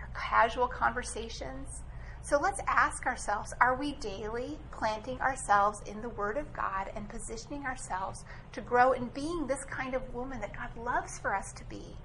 [0.00, 1.82] our casual conversations.
[2.24, 7.08] So let's ask ourselves are we daily planting ourselves in the Word of God and
[7.08, 11.52] positioning ourselves to grow in being this kind of woman that God loves for us
[11.54, 11.96] to be,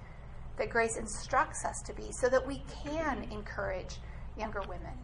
[0.57, 3.97] that grace instructs us to be, so that we can encourage
[4.35, 4.97] younger women?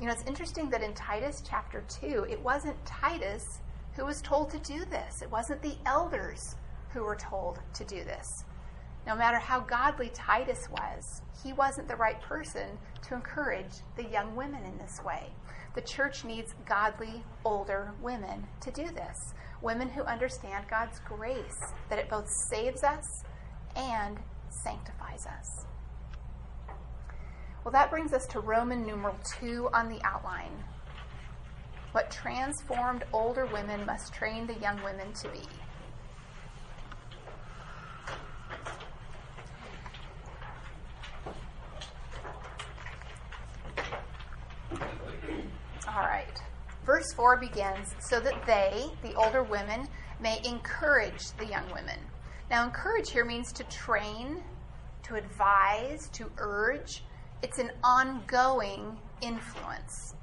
[0.00, 3.60] You know, it's interesting that in Titus chapter 2, it wasn't Titus
[3.96, 6.56] who was told to do this, it wasn't the elders
[6.88, 8.44] who were told to do this.
[9.06, 14.34] No matter how godly Titus was, he wasn't the right person to encourage the young
[14.34, 15.30] women in this way.
[15.74, 19.34] The church needs godly, older women to do this.
[19.60, 23.24] Women who understand God's grace, that it both saves us
[23.76, 25.66] and sanctifies us.
[27.64, 30.64] Well, that brings us to Roman numeral 2 on the outline.
[31.92, 35.40] What transformed older women must train the young women to be.
[45.86, 46.42] All right.
[46.84, 49.88] Verse 4 begins so that they, the older women,
[50.20, 51.98] may encourage the young women.
[52.50, 54.42] Now, encourage here means to train,
[55.04, 57.02] to advise, to urge.
[57.42, 60.14] It's an ongoing influence.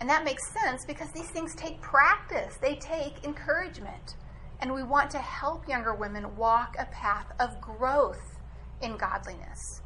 [0.00, 4.16] And that makes sense because these things take practice, they take encouragement.
[4.60, 8.38] And we want to help younger women walk a path of growth
[8.80, 9.82] in godliness.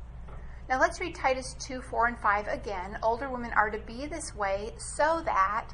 [0.69, 2.99] Now let's read Titus 2 4 and 5 again.
[3.03, 5.69] Older women are to be this way so that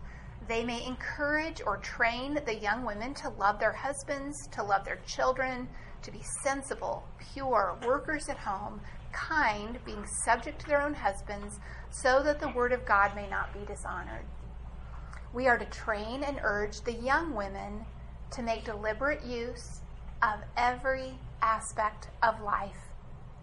[0.49, 5.01] they may encourage or train the young women to love their husbands, to love their
[5.07, 5.68] children,
[6.03, 8.80] to be sensible, pure, workers at home,
[9.12, 13.53] kind, being subject to their own husbands, so that the word of God may not
[13.53, 14.24] be dishonored.
[15.32, 17.86] We are to train and urge the young women
[18.32, 19.80] to make deliberate use
[20.22, 22.90] of every aspect of life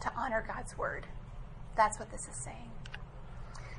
[0.02, 1.06] to honor God's word.
[1.76, 2.69] That's what this is saying.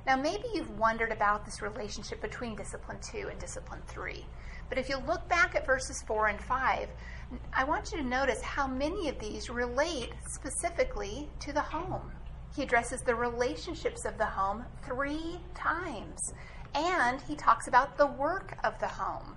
[0.06, 4.24] Now, maybe you've wondered about this relationship between discipline two and discipline three.
[4.68, 6.88] But if you look back at verses 4 and 5,
[7.52, 12.12] I want you to notice how many of these relate specifically to the home.
[12.54, 16.34] He addresses the relationships of the home three times,
[16.74, 19.36] and he talks about the work of the home.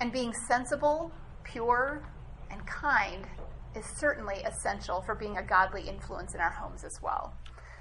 [0.00, 1.12] And being sensible,
[1.44, 2.02] pure,
[2.50, 3.26] and kind
[3.76, 7.34] is certainly essential for being a godly influence in our homes as well.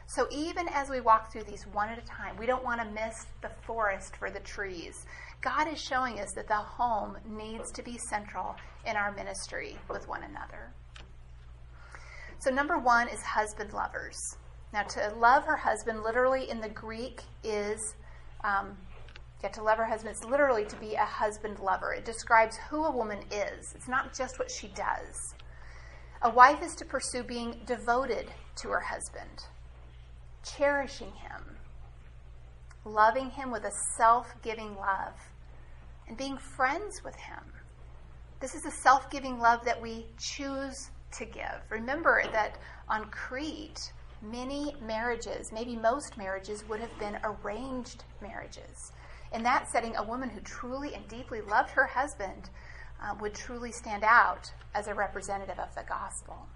[0.10, 2.89] So even as we walk through these one at a time, we don't want to
[2.89, 5.05] miss the forest for the trees.
[5.41, 8.55] God is showing us that the home needs to be central
[8.88, 10.74] in our ministry with one another.
[12.39, 14.18] So, number one is husband lovers.
[14.74, 17.95] Now, to love her husband, literally in the Greek, is
[18.43, 18.76] um,
[19.47, 21.93] to love her husband is literally to be a husband lover.
[21.93, 25.36] It describes who a woman is, it's not just what she does.
[26.24, 29.45] A wife is to pursue being devoted to her husband,
[30.43, 31.57] cherishing him,
[32.85, 35.13] loving him with a self giving love,
[36.07, 37.43] and being friends with him.
[38.39, 41.61] This is a self giving love that we choose to give.
[41.69, 48.91] Remember that on Crete, many marriages, maybe most marriages, would have been arranged marriages.
[49.31, 52.49] In that setting, a woman who truly and deeply loved her husband
[53.01, 56.47] uh, would truly stand out as a representative of the gospel.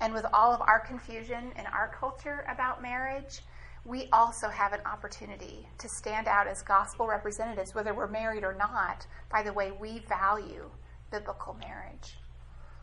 [0.00, 3.40] And with all of our confusion in our culture about marriage,
[3.84, 8.54] we also have an opportunity to stand out as gospel representatives, whether we're married or
[8.54, 10.70] not, by the way we value
[11.10, 12.18] biblical marriage.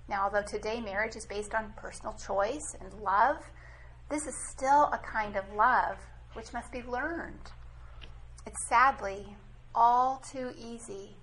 [0.08, 3.38] Now, although today marriage is based on personal choice and love,
[4.10, 5.98] this is still a kind of love
[6.34, 7.52] which must be learned.
[8.46, 9.36] It's sadly
[9.74, 11.16] all too easy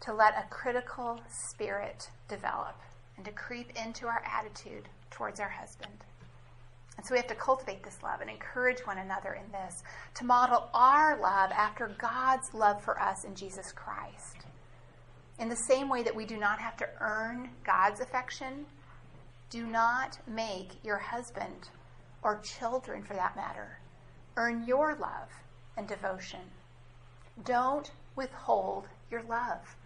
[0.00, 2.76] to let a critical spirit develop
[3.16, 5.92] and to creep into our attitude towards our husband.
[6.96, 9.82] And so we have to cultivate this love and encourage one another in this,
[10.14, 14.46] to model our love after God's love for us in Jesus Christ.
[15.38, 18.66] In the same way that we do not have to earn God's affection,
[19.50, 21.70] do not make your husband
[22.22, 23.78] or children, for that matter,
[24.36, 25.28] earn your love
[25.76, 26.40] and devotion.
[27.44, 29.76] Don't withhold your love,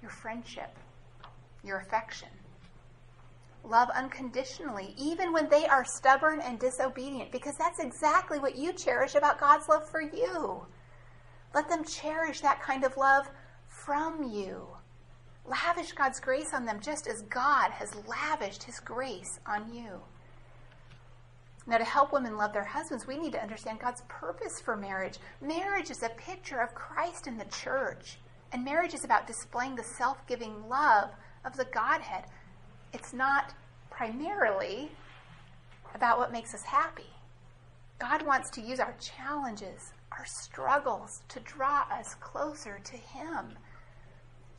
[0.00, 0.76] your friendship,
[1.64, 2.28] your affection.
[3.64, 9.14] Love unconditionally, even when they are stubborn and disobedient, because that's exactly what you cherish
[9.14, 10.66] about God's love for you.
[11.54, 13.28] Let them cherish that kind of love
[13.66, 14.66] from you.
[15.44, 20.00] Lavish God's grace on them just as God has lavished his grace on you.
[21.66, 25.18] Now, to help women love their husbands, we need to understand God's purpose for marriage.
[25.42, 28.18] Marriage is a picture of Christ in the church,
[28.52, 31.10] and marriage is about displaying the self giving love
[31.44, 32.24] of the Godhead.
[32.92, 33.54] It's not
[33.90, 34.90] primarily
[35.94, 37.10] about what makes us happy.
[37.98, 43.56] God wants to use our challenges, our struggles, to draw us closer to Him,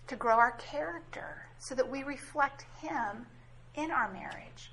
[0.07, 3.25] to grow our character so that we reflect Him
[3.75, 4.71] in our marriage.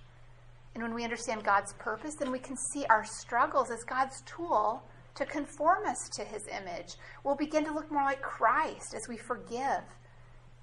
[0.74, 4.82] And when we understand God's purpose, then we can see our struggles as God's tool
[5.14, 6.96] to conform us to his image.
[7.24, 9.82] We'll begin to look more like Christ as we forgive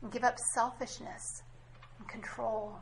[0.02, 1.42] and give up selfishness
[2.00, 2.80] and control.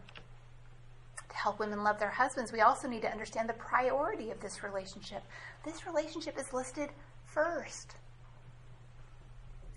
[1.30, 4.64] To help women love their husbands, we also need to understand the priority of this
[4.64, 5.24] relationship.
[5.64, 6.90] This relationship is listed
[7.26, 7.96] first.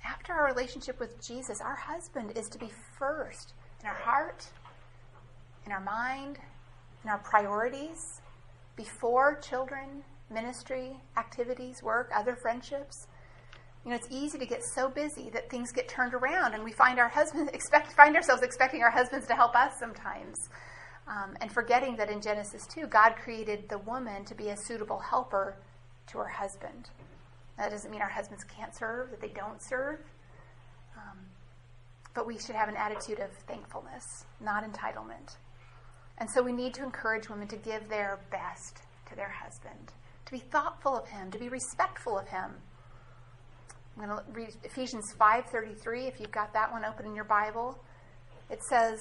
[0.05, 4.47] After our relationship with Jesus, our husband is to be first in our heart,
[5.65, 6.39] in our mind,
[7.05, 8.21] in our priorities
[8.77, 13.07] before children, ministry, activities, work, other friendships.
[13.85, 16.73] You know, it's easy to get so busy that things get turned around, and we
[16.73, 20.49] find our husbands expect find ourselves expecting our husbands to help us sometimes,
[21.07, 24.99] um, and forgetting that in Genesis two, God created the woman to be a suitable
[24.99, 25.57] helper
[26.09, 26.89] to her husband.
[27.59, 30.01] That doesn't mean our husbands can't serve; that they don't serve.
[30.97, 31.19] Um,
[32.15, 35.37] but we should have an attitude of thankfulness, not entitlement.
[36.17, 39.93] And so we need to encourage women to give their best to their husband,
[40.25, 42.53] to be thoughtful of him, to be respectful of him.
[43.97, 47.79] I'm going to read Ephesians 5:33 if you've got that one open in your Bible.
[48.51, 48.99] It says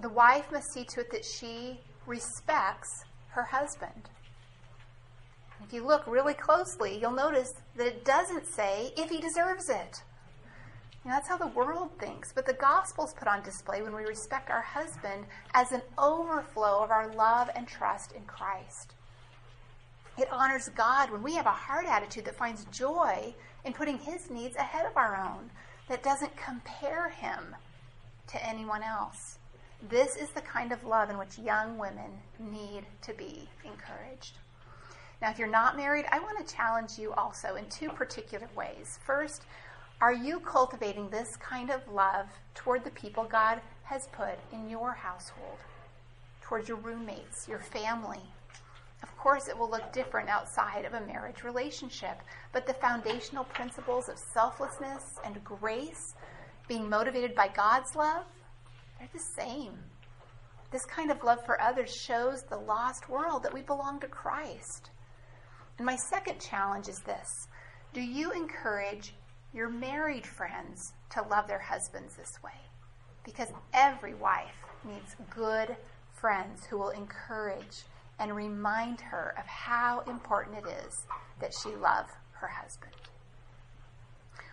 [0.00, 4.10] the wife must see to it that she respects her husband.
[5.64, 10.02] If you look really closely, you'll notice that it doesn't say if he deserves it
[11.10, 12.32] that's how the world thinks.
[12.32, 16.90] But the gospel's put on display when we respect our husband as an overflow of
[16.90, 18.94] our love and trust in Christ.
[20.18, 24.30] It honors God when we have a heart attitude that finds joy in putting his
[24.30, 25.50] needs ahead of our own,
[25.88, 27.54] that doesn't compare him
[28.28, 29.38] to anyone else.
[29.88, 34.38] This is the kind of love in which young women need to be encouraged.
[35.20, 38.98] Now, if you're not married, I want to challenge you also in two particular ways.
[39.04, 39.42] First,
[39.98, 44.92] Are you cultivating this kind of love toward the people God has put in your
[44.92, 45.56] household,
[46.42, 48.20] towards your roommates, your family?
[49.02, 52.20] Of course, it will look different outside of a marriage relationship,
[52.52, 56.14] but the foundational principles of selflessness and grace,
[56.68, 58.24] being motivated by God's love,
[58.98, 59.78] they're the same.
[60.70, 64.90] This kind of love for others shows the lost world that we belong to Christ.
[65.78, 67.48] And my second challenge is this
[67.92, 69.14] Do you encourage
[69.52, 72.60] your married friends to love their husbands this way?
[73.24, 75.76] Because every wife needs good
[76.12, 77.82] friends who will encourage
[78.18, 81.06] and remind her of how important it is
[81.40, 82.92] that she love her husband.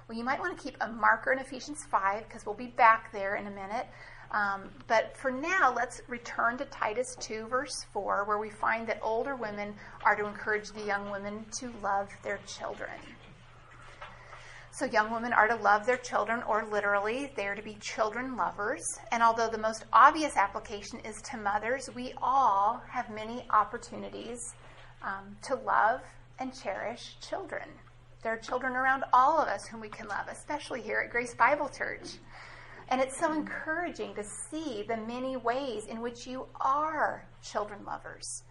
[0.07, 3.11] Well, you might want to keep a marker in Ephesians 5 because we'll be back
[3.13, 3.87] there in a minute.
[4.31, 8.99] Um, but for now, let's return to Titus 2, verse 4, where we find that
[9.01, 12.89] older women are to encourage the young women to love their children.
[14.75, 18.35] So, young women are to love their children, or literally, they are to be children
[18.35, 18.97] lovers.
[19.11, 24.55] And although the most obvious application is to mothers, we all have many opportunities
[25.03, 26.01] um, to love
[26.39, 27.69] and cherish children.
[28.23, 31.35] There are children around all of us whom we can love, especially here at Grace
[31.35, 32.17] Bible Church.
[32.89, 38.41] And it's so encouraging to see the many ways in which you are children lovers.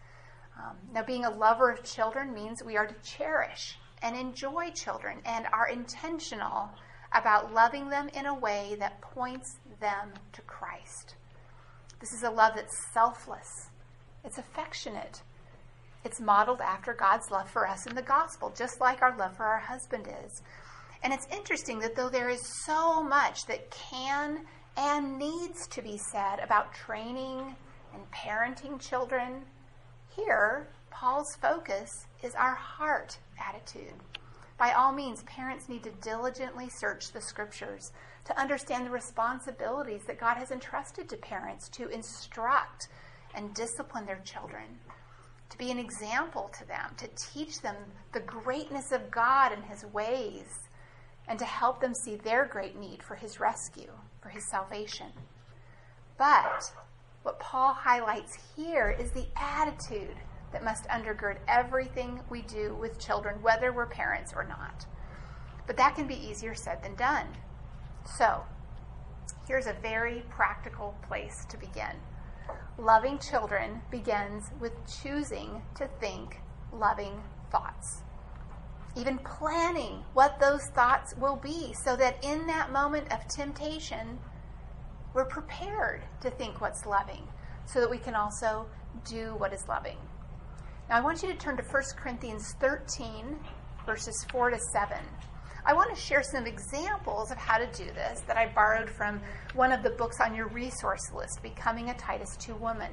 [0.57, 5.19] Um, now, being a lover of children means we are to cherish and enjoy children
[5.25, 6.71] and are intentional
[7.15, 11.15] about loving them in a way that points them to Christ.
[12.01, 13.71] This is a love that's selfless,
[14.25, 15.23] it's affectionate,
[16.05, 19.45] it's modeled after God's love for us in the gospel, just like our love for
[19.45, 20.43] our husband is.
[21.05, 24.45] And it's interesting that though there is so much that can
[24.77, 27.55] and needs to be said about training
[27.95, 29.43] and parenting children,
[30.17, 31.91] here, Paul's focus
[32.23, 33.19] is our heart
[33.49, 33.95] attitude.
[34.59, 37.93] By all means, parents need to diligently search the scriptures
[38.27, 42.89] to understand the responsibilities that God has entrusted to parents to instruct
[43.35, 44.79] and discipline their children,
[45.51, 47.77] to be an example to them, to teach them
[48.13, 50.69] the greatness of God and his ways
[51.29, 53.91] and to help them see their great need for his rescue,
[54.21, 55.13] for his salvation.
[56.19, 56.73] But
[57.23, 60.17] what Paul highlights here is the attitude
[60.53, 64.87] that must undergird everything we do with children, whether we're parents or not.
[65.67, 67.27] But that can be easier said than done.
[68.05, 68.45] So,
[69.47, 71.97] here's a very practical place to begin.
[72.79, 74.73] Loving children begins with
[75.03, 76.41] choosing to think
[76.73, 78.03] loving thoughts
[78.97, 84.19] even planning what those thoughts will be so that in that moment of temptation,
[85.15, 87.27] we're prepared to think what's loving
[87.67, 88.67] so that we can also
[89.05, 89.97] do what is loving.
[90.93, 93.39] Now, I want you to turn to 1 Corinthians 13,
[93.87, 94.99] verses 4 to 7.
[95.65, 99.19] I want to share some examples of how to do this that I borrowed from
[99.55, 102.93] one of the books on your resource list, Becoming a Titus 2 Woman.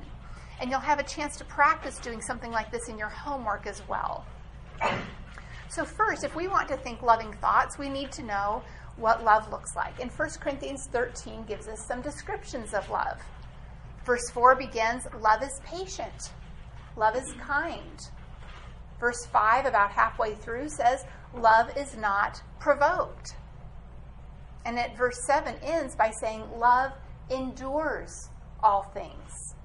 [0.61, 3.85] And you'll have a chance to practice doing something like this in your homework as
[3.89, 4.25] well.
[5.67, 8.63] So, first, if we want to think loving thoughts, we need to know
[8.95, 9.99] what love looks like.
[9.99, 13.19] And 1 Corinthians 13 gives us some descriptions of love.
[14.05, 16.31] Verse 4 begins Love is patient,
[16.99, 18.09] love is kind.
[18.99, 23.35] Verse 5, about halfway through, says Love is not provoked.
[24.65, 26.91] And at verse 7 ends by saying Love
[27.29, 28.29] endures
[28.61, 29.55] all things.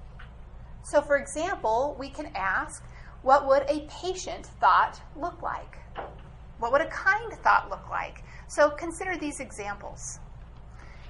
[0.83, 2.83] So, for example, we can ask,
[3.21, 5.77] What would a patient thought look like?
[6.59, 8.23] What would a kind thought look like?
[8.47, 10.19] So consider these examples.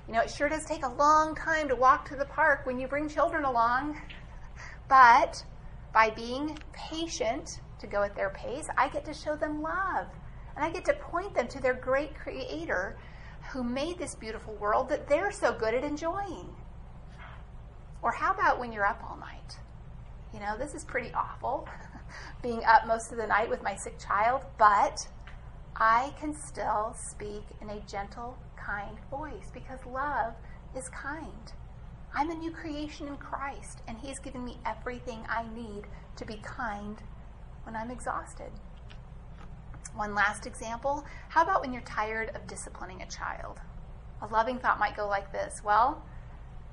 [0.07, 2.79] You know, it sure does take a long time to walk to the park when
[2.79, 4.01] you bring children along,
[4.89, 5.43] but
[5.95, 10.07] by being patient to go at their pace, I get to show them love.
[10.55, 12.97] And I get to point them to their great creator
[13.51, 16.53] who made this beautiful world that they're so good at enjoying.
[18.01, 19.57] Or how about when you're up all night?
[20.33, 21.67] You know, this is pretty awful,
[22.43, 25.07] being up most of the night with my sick child, but
[25.77, 30.33] I can still speak in a gentle, kind voice because love
[30.75, 31.53] is kind.
[32.17, 35.83] I'm a new creation in Christ, and He's given me everything I need
[36.15, 36.95] to be kind
[37.63, 38.51] when I'm exhausted.
[39.93, 43.59] One last example how about when you're tired of disciplining a child?
[44.21, 46.01] A loving thought might go like this Well,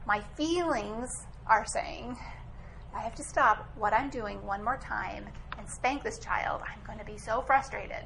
[0.07, 2.16] my feelings are saying,
[2.95, 5.26] I have to stop what I'm doing one more time
[5.59, 6.62] and spank this child.
[6.64, 8.05] I'm going to be so frustrated.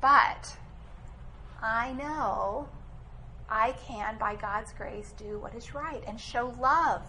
[0.00, 0.56] But
[1.60, 2.68] I know
[3.48, 7.02] I can, by God's grace, do what is right and show love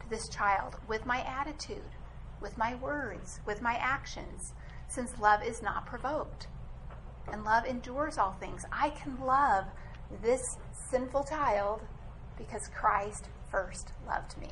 [0.00, 1.96] to this child with my attitude,
[2.40, 4.52] with my words, with my actions,
[4.88, 6.48] since love is not provoked.
[7.30, 8.64] And love endures all things.
[8.72, 9.64] I can love
[10.22, 10.42] this
[10.90, 11.82] sinful child
[12.36, 14.50] because Christ first loved me.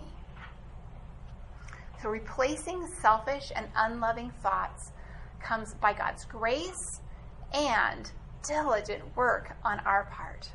[2.02, 4.92] So replacing selfish and unloving thoughts
[5.42, 7.00] comes by God's grace
[7.52, 8.10] and
[8.46, 10.50] diligent work on our part.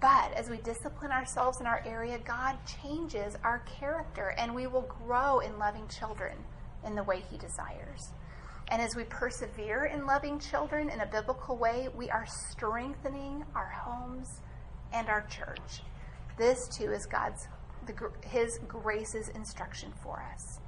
[0.00, 4.88] But as we discipline ourselves in our area, God changes our character and we will
[5.04, 6.36] grow in loving children
[6.84, 8.12] in the way He desires.
[8.68, 13.68] And as we persevere in loving children in a biblical way, we are strengthening our
[13.68, 14.40] homes
[14.92, 15.82] and our church.
[16.36, 17.48] This too is God's
[17.86, 17.94] the,
[18.26, 20.58] his grace's instruction for us.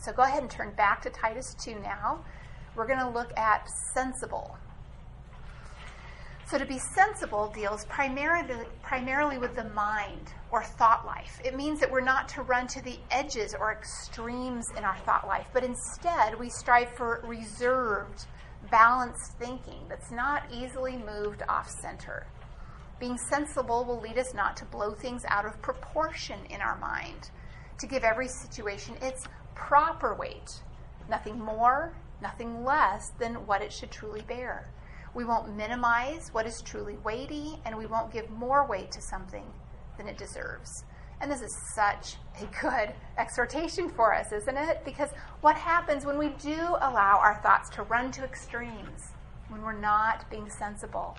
[0.00, 2.24] So go ahead and turn back to Titus 2 now.
[2.76, 4.56] We're going to look at sensible.
[6.46, 11.40] So to be sensible deals primarily, primarily with the mind or thought life.
[11.42, 15.26] It means that we're not to run to the edges or extremes in our thought
[15.26, 18.26] life, but instead we strive for reserved,
[18.70, 22.26] balanced thinking that's not easily moved off center.
[23.00, 27.30] Being sensible will lead us not to blow things out of proportion in our mind,
[27.80, 30.62] to give every situation its proper weight,
[31.08, 34.68] nothing more, nothing less than what it should truly bear.
[35.14, 39.46] We won't minimize what is truly weighty, and we won't give more weight to something
[39.96, 40.84] than it deserves.
[41.20, 44.84] And this is such a good exhortation for us, isn't it?
[44.84, 45.10] Because
[45.40, 49.12] what happens when we do allow our thoughts to run to extremes,
[49.48, 51.16] when we're not being sensible?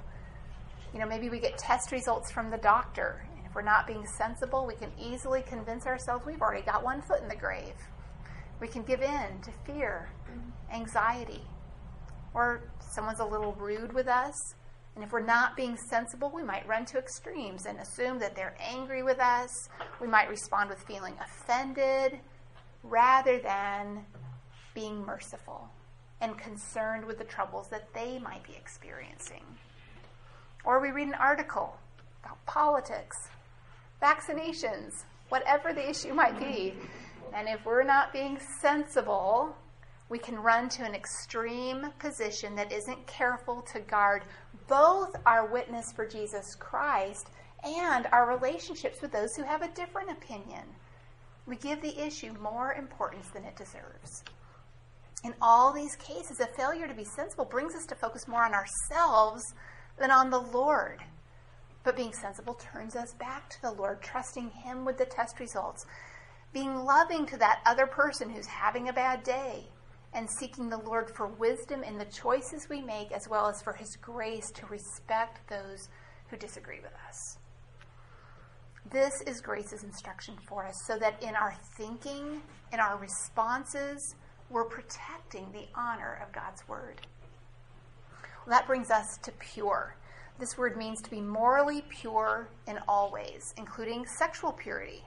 [0.94, 4.06] You know, maybe we get test results from the doctor, and if we're not being
[4.06, 7.76] sensible, we can easily convince ourselves we've already got one foot in the grave.
[8.60, 10.10] We can give in to fear,
[10.72, 11.44] anxiety,
[12.36, 14.36] or someone's a little rude with us.
[14.96, 18.56] And if we're not being sensible, we might run to extremes and assume that they're
[18.60, 19.50] angry with us.
[20.00, 22.20] We might respond with feeling offended
[22.84, 24.06] rather than
[24.74, 25.70] being merciful
[26.22, 29.44] and concerned with the troubles that they might be experiencing.
[30.64, 31.78] Or we read an article
[32.24, 33.18] about politics,
[34.02, 36.74] vaccinations, whatever the issue might be.
[37.34, 39.56] And if we're not being sensible,
[40.10, 44.24] we can run to an extreme position that isn't careful to guard
[44.68, 47.30] both our witness for Jesus Christ
[47.64, 50.64] and our relationships with those who have a different opinion.
[51.48, 54.24] We give the issue more importance than it deserves.
[55.24, 58.54] In all these cases, a failure to be sensible brings us to focus more on
[58.54, 59.44] ourselves
[59.98, 61.02] than on the Lord.
[61.84, 65.86] But being sensible turns us back to the Lord, trusting Him with the test results,
[66.54, 69.68] being loving to that other person who's having a bad day,
[70.16, 73.74] and seeking the Lord for wisdom in the choices we make, as well as for
[73.74, 75.90] His grace to respect those
[76.30, 77.38] who disagree with us.
[78.90, 82.42] This is grace's instruction for us, so that in our thinking,
[82.72, 84.16] in our responses,
[84.50, 87.02] we're protecting the honor of God's Word.
[88.46, 89.96] Well, that brings us to pure.
[90.38, 95.04] This word means to be morally pure in all ways, including sexual purity.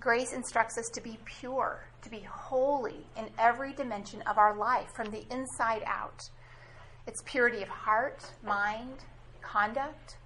[0.00, 4.88] Grace instructs us to be pure, to be holy in every dimension of our life,
[4.94, 6.22] from the inside out.
[7.06, 9.04] It's purity of heart, mind,
[9.40, 10.16] conduct.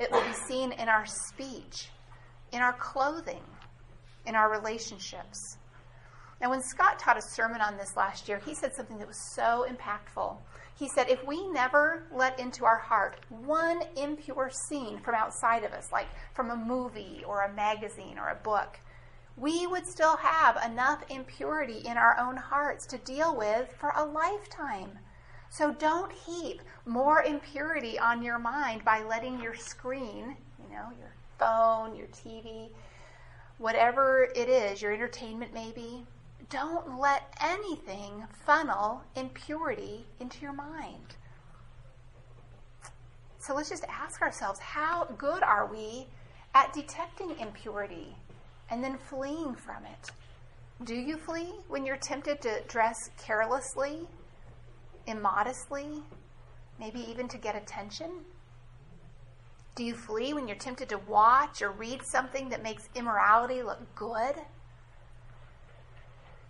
[0.00, 1.90] It will be seen in our speech,
[2.52, 3.42] in our clothing,
[4.26, 5.58] in our relationships.
[6.40, 9.34] Now, when Scott taught a sermon on this last year, he said something that was
[9.36, 10.36] so impactful.
[10.76, 15.72] He said, if we never let into our heart one impure scene from outside of
[15.72, 18.80] us, like from a movie or a magazine or a book,
[19.36, 24.04] we would still have enough impurity in our own hearts to deal with for a
[24.04, 24.98] lifetime.
[25.50, 31.14] So don't heap more impurity on your mind by letting your screen, you know, your
[31.38, 32.70] phone, your TV,
[33.58, 36.06] whatever it is, your entertainment maybe,
[36.50, 41.16] don't let anything funnel impurity into your mind.
[43.38, 46.06] So let's just ask ourselves how good are we
[46.54, 48.16] at detecting impurity
[48.70, 50.10] and then fleeing from it?
[50.84, 54.00] Do you flee when you're tempted to dress carelessly,
[55.06, 56.02] immodestly,
[56.78, 58.10] maybe even to get attention?
[59.74, 63.80] Do you flee when you're tempted to watch or read something that makes immorality look
[63.94, 64.34] good?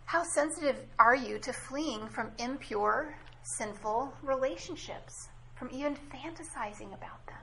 [0.07, 7.37] How sensitive are you to fleeing from impure, sinful relationships, from even fantasizing about them?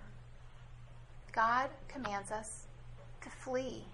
[1.32, 2.68] God commands us
[3.22, 3.86] to flee,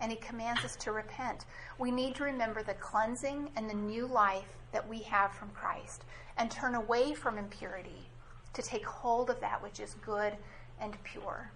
[0.00, 1.46] and He commands us to repent.
[1.78, 6.04] We need to remember the cleansing and the new life that we have from Christ
[6.36, 8.08] and turn away from impurity
[8.52, 10.36] to take hold of that which is good
[10.80, 11.50] and pure.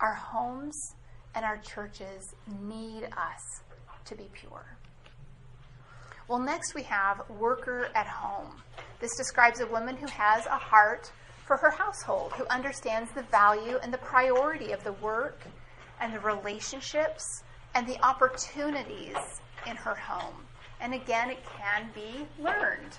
[0.00, 0.94] Our homes
[1.34, 3.62] and our churches need us
[4.04, 4.76] to be pure.
[6.28, 8.62] Well, next we have worker at home.
[9.00, 11.10] This describes a woman who has a heart
[11.46, 15.40] for her household, who understands the value and the priority of the work
[16.00, 17.42] and the relationships
[17.74, 19.16] and the opportunities
[19.66, 20.34] in her home.
[20.80, 22.98] And again, it can be learned.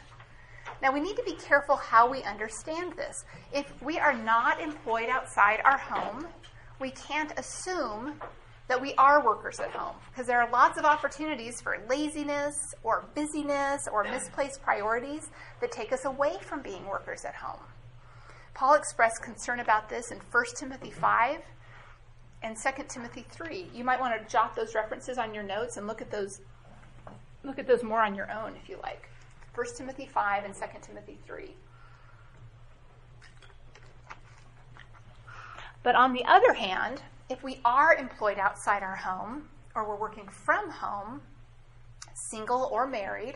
[0.82, 3.26] Now, we need to be careful how we understand this.
[3.54, 6.28] If we are not employed outside our home,
[6.80, 8.20] we can't assume
[8.68, 13.06] that we are workers at home because there are lots of opportunities for laziness or
[13.14, 17.60] busyness or misplaced priorities that take us away from being workers at home.
[18.54, 21.40] Paul expressed concern about this in 1 Timothy 5
[22.44, 23.70] and 2 Timothy 3.
[23.74, 26.42] You might want to jot those references on your notes and look at those
[27.44, 29.10] look at those more on your own if you like.
[29.56, 31.54] 1 Timothy 5 and 2 Timothy 3.
[35.84, 40.28] But on the other hand, if we are employed outside our home or we're working
[40.30, 41.22] from home,
[42.14, 43.36] single or married,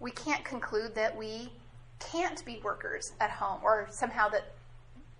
[0.00, 1.52] we can't conclude that we
[2.00, 4.54] can't be workers at home or somehow that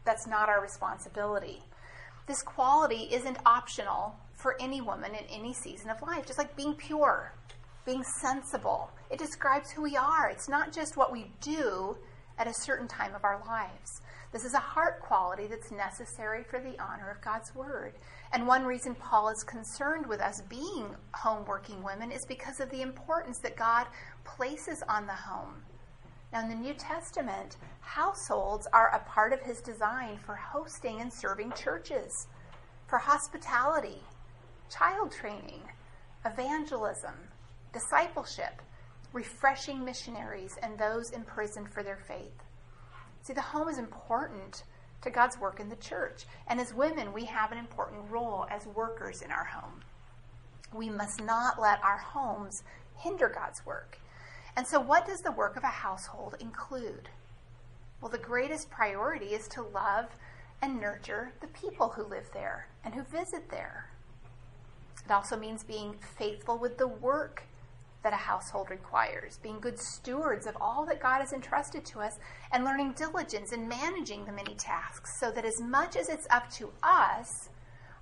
[0.04, 1.62] that's not our responsibility.
[2.26, 6.74] This quality isn't optional for any woman in any season of life, just like being
[6.74, 7.32] pure,
[7.84, 8.90] being sensible.
[9.10, 10.28] It describes who we are.
[10.28, 11.96] It's not just what we do
[12.38, 14.02] at a certain time of our lives.
[14.32, 17.94] This is a heart quality that's necessary for the honor of God's word.
[18.32, 22.70] And one reason Paul is concerned with us being home working women is because of
[22.70, 23.86] the importance that God
[24.24, 25.62] places on the home.
[26.36, 31.10] Now, in the New Testament, households are a part of his design for hosting and
[31.10, 32.26] serving churches,
[32.88, 34.02] for hospitality,
[34.68, 35.62] child training,
[36.26, 37.14] evangelism,
[37.72, 38.60] discipleship,
[39.14, 42.44] refreshing missionaries, and those imprisoned for their faith.
[43.22, 44.64] See, the home is important
[45.04, 46.26] to God's work in the church.
[46.48, 49.80] And as women, we have an important role as workers in our home.
[50.74, 52.62] We must not let our homes
[52.94, 53.98] hinder God's work.
[54.56, 57.10] And so, what does the work of a household include?
[58.00, 60.06] Well, the greatest priority is to love
[60.62, 63.90] and nurture the people who live there and who visit there.
[65.04, 67.44] It also means being faithful with the work
[68.02, 72.18] that a household requires, being good stewards of all that God has entrusted to us,
[72.52, 76.50] and learning diligence in managing the many tasks so that as much as it's up
[76.52, 77.50] to us,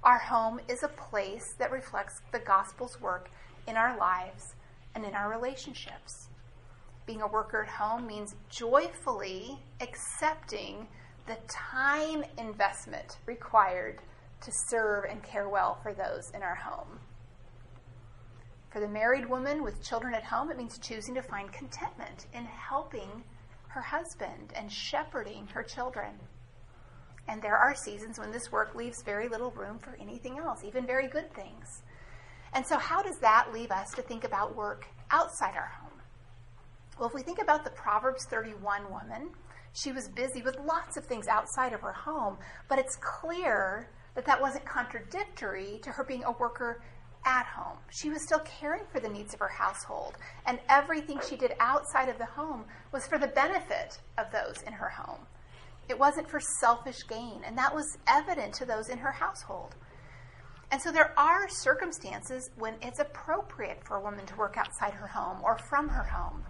[0.03, 3.31] our home is a place that reflects the gospel's work
[3.67, 4.55] in our lives
[4.95, 6.29] and in our relationships.
[7.07, 10.89] Being a worker at home means joyfully accepting
[11.27, 14.01] the time investment required
[14.43, 16.99] to serve and care well for those in our home.
[18.71, 22.45] For the married woman with children at home, it means choosing to find contentment in
[22.45, 23.23] helping
[23.69, 26.15] her husband and shepherding her children.
[27.29, 30.87] And there are seasons when this work leaves very little room for anything else, even
[30.87, 31.83] very good things.
[32.53, 35.84] And so, how does that leave us to think about work outside our home?
[36.99, 39.31] Well, if we think about the Proverbs 31 woman,
[39.73, 42.39] she was busy with lots of things outside of her home,
[42.69, 46.81] but it's clear that that wasn't contradictory to her being a worker
[47.25, 47.79] at home.
[47.91, 50.15] She was still caring for the needs of her household,
[50.47, 54.75] and everything she did outside of the home was for the benefit of those in
[54.75, 55.27] her home.
[55.89, 59.75] It wasn't for selfish gain, and that was evident to those in her household.
[60.71, 65.09] And so there are circumstances when it's appropriate for a woman to work outside her
[65.09, 66.45] home or from her home.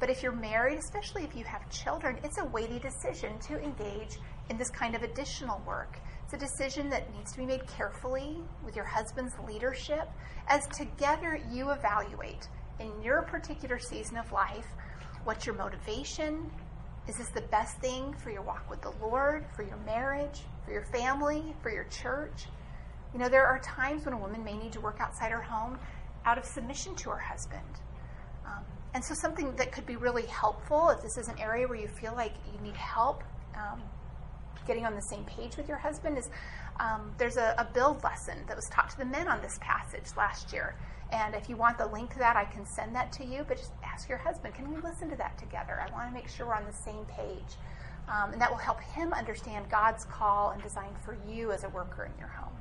[0.00, 4.18] But if you're married, especially if you have children, it's a weighty decision to engage
[4.50, 5.98] in this kind of additional work.
[6.24, 10.08] It's a decision that needs to be made carefully with your husband's leadership
[10.48, 12.48] as together you evaluate
[12.80, 14.66] in your particular season of life
[15.24, 16.50] what's your motivation?
[17.08, 20.72] Is this the best thing for your walk with the Lord, for your marriage, for
[20.72, 22.46] your family, for your church?
[23.12, 25.78] You know, there are times when a woman may need to work outside her home
[26.24, 27.62] out of submission to her husband.
[28.94, 31.88] And so, something that could be really helpful if this is an area where you
[31.88, 33.24] feel like you need help
[33.56, 33.82] um,
[34.66, 36.28] getting on the same page with your husband is
[36.80, 40.04] um, there's a, a, build lesson that was taught to the men on this passage
[40.16, 40.74] last year.
[41.12, 43.44] And if you want the link to that, I can send that to you.
[43.46, 45.80] But just ask your husband, can we listen to that together?
[45.80, 47.58] I want to make sure we're on the same page.
[48.08, 51.68] Um, and that will help him understand God's call and design for you as a
[51.68, 52.53] worker in your home.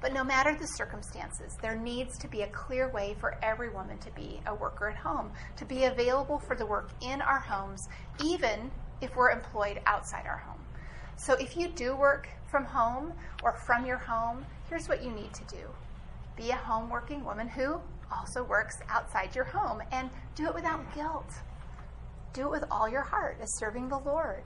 [0.00, 3.98] But no matter the circumstances, there needs to be a clear way for every woman
[3.98, 7.86] to be a worker at home, to be available for the work in our homes,
[8.24, 8.70] even
[9.02, 10.64] if we're employed outside our home.
[11.16, 15.34] So if you do work from home or from your home, here's what you need
[15.34, 15.68] to do
[16.36, 17.78] be a home working woman who
[18.10, 21.30] also works outside your home and do it without guilt.
[22.32, 24.44] Do it with all your heart as serving the Lord.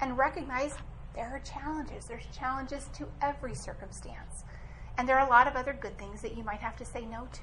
[0.00, 0.74] And recognize
[1.14, 2.06] there are challenges.
[2.06, 4.44] There's challenges to every circumstance.
[4.98, 7.06] And there are a lot of other good things that you might have to say
[7.06, 7.40] no to.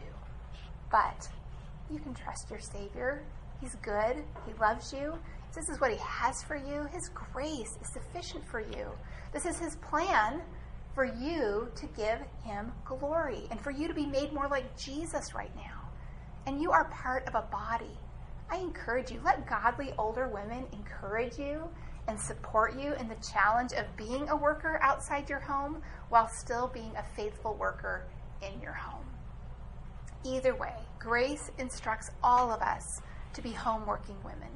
[0.92, 1.28] But
[1.90, 3.24] you can trust your Savior
[3.62, 4.18] He's good.
[4.46, 5.14] He loves you.
[5.54, 6.86] This is what He has for you.
[6.92, 8.92] His grace is sufficient for you.
[9.34, 10.42] This is His plan
[10.94, 15.34] for you to give Him glory and for you to be made more like Jesus
[15.34, 15.90] right now.
[16.46, 17.98] And you are part of a body.
[18.52, 21.68] I encourage you, let godly older women encourage you
[22.08, 26.68] and support you in the challenge of being a worker outside your home while still
[26.74, 28.06] being a faithful worker
[28.42, 29.06] in your home.
[30.24, 33.02] Either way, grace instructs all of us
[33.34, 34.50] to be home working women.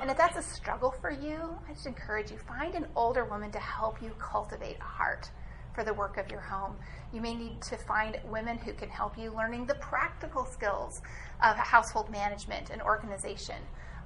[0.00, 3.50] And if that's a struggle for you, I just encourage you find an older woman
[3.52, 5.30] to help you cultivate a heart
[5.74, 6.76] for the work of your home.
[7.12, 11.00] You may need to find women who can help you learning the practical skills
[11.42, 13.56] of household management and organization.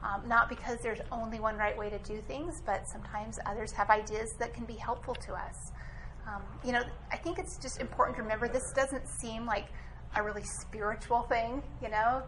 [0.05, 3.89] Um, not because there's only one right way to do things, but sometimes others have
[3.89, 5.73] ideas that can be helpful to us.
[6.27, 9.67] Um, you know, I think it's just important to remember this doesn't seem like
[10.15, 12.23] a really spiritual thing, you know.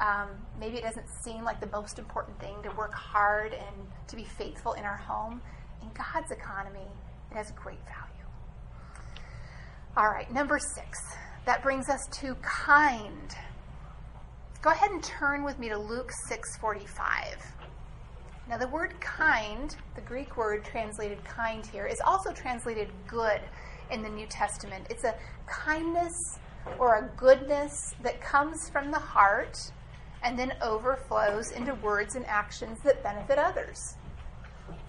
[0.00, 0.28] Um,
[0.60, 3.76] maybe it doesn't seem like the most important thing to work hard and
[4.08, 5.42] to be faithful in our home.
[5.82, 6.86] In God's economy,
[7.30, 8.28] it has great value.
[9.96, 11.00] All right, number six.
[11.44, 13.34] That brings us to kind.
[14.66, 17.36] Go ahead and turn with me to Luke 6:45.
[18.48, 23.40] Now the word kind, the Greek word translated kind here, is also translated good
[23.92, 24.88] in the New Testament.
[24.90, 25.14] It's a
[25.46, 26.40] kindness
[26.80, 29.56] or a goodness that comes from the heart
[30.24, 33.94] and then overflows into words and actions that benefit others.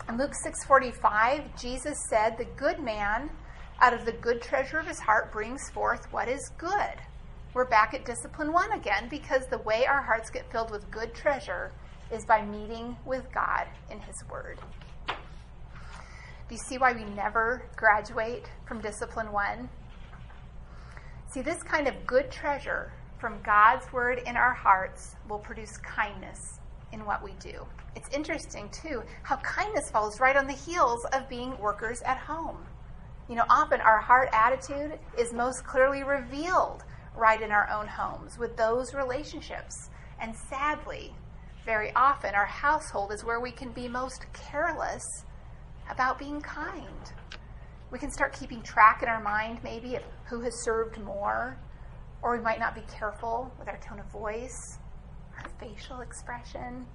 [0.09, 3.29] In Luke 6:45, Jesus said, "The good man
[3.79, 6.99] out of the good treasure of his heart brings forth what is good.
[7.57, 11.15] We're back at discipline one again because the way our hearts get filled with good
[11.15, 11.71] treasure
[12.11, 14.59] is by meeting with God in his word.
[15.07, 15.15] Do
[16.51, 19.69] you see why we never graduate from discipline one?
[21.31, 26.59] See, this kind of good treasure from God's word in our hearts will produce kindness
[26.93, 27.65] in what we do.
[27.95, 32.59] It's interesting, too, how kindness follows right on the heels of being workers at home.
[33.27, 36.83] You know, often our heart attitude is most clearly revealed
[37.17, 39.89] right in our own homes with those relationships.
[40.19, 41.13] And sadly,
[41.65, 45.25] very often our household is where we can be most careless
[45.89, 47.11] about being kind.
[47.91, 51.57] We can start keeping track in our mind, maybe, of who has served more,
[52.21, 54.77] or we might not be careful with our tone of voice,
[55.37, 56.85] our facial expression,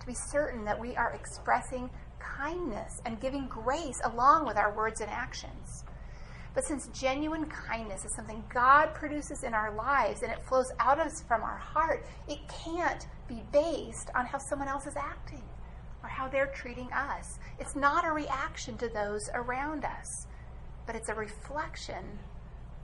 [0.00, 5.00] to be certain that we are expressing kindness and giving grace along with our words
[5.00, 5.84] and actions.
[6.54, 11.00] But since genuine kindness is something God produces in our lives and it flows out
[11.00, 15.42] of us from our heart, it can't be based on how someone else is acting
[16.02, 17.38] or how they're treating us.
[17.58, 20.26] It's not a reaction to those around us,
[20.86, 22.18] but it's a reflection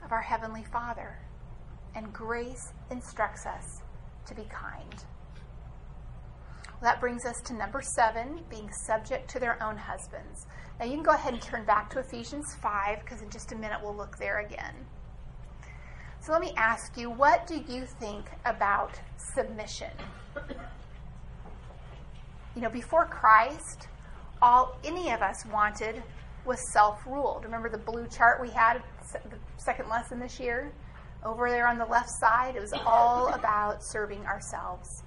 [0.03, 1.19] of our Heavenly Father.
[1.95, 3.83] And grace instructs us
[4.27, 5.05] to be kind.
[6.81, 10.47] That brings us to number seven being subject to their own husbands.
[10.79, 13.57] Now you can go ahead and turn back to Ephesians 5 because in just a
[13.57, 14.75] minute we'll look there again.
[16.21, 19.91] So let me ask you, what do you think about submission?
[22.55, 23.89] You know, before Christ,
[24.43, 26.03] all any of us wanted
[26.45, 27.41] was self rule.
[27.45, 30.73] Remember the blue chart we had the second lesson this year?
[31.25, 35.03] Over there on the left side, it was all about serving ourselves.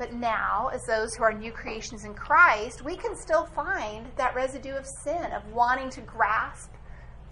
[0.00, 4.34] But now, as those who are new creations in Christ, we can still find that
[4.34, 6.70] residue of sin, of wanting to grasp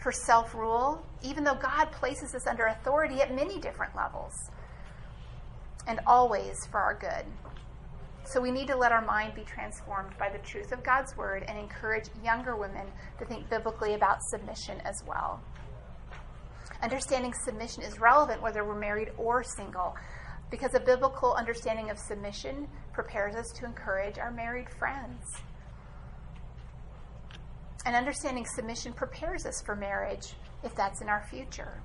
[0.02, 4.34] for self rule, even though God places us under authority at many different levels,
[5.86, 7.24] and always for our good.
[8.24, 11.44] So we need to let our mind be transformed by the truth of God's word
[11.48, 12.86] and encourage younger women
[13.18, 15.40] to think biblically about submission as well.
[16.82, 19.96] Understanding submission is relevant whether we're married or single
[20.50, 25.22] because a biblical understanding of submission prepares us to encourage our married friends.
[27.84, 31.80] And understanding submission prepares us for marriage if that's in our future.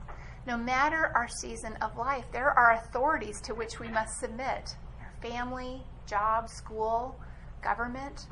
[0.45, 5.13] No matter our season of life, there are authorities to which we must submit our
[5.21, 7.15] family, job, school,
[7.61, 8.27] government.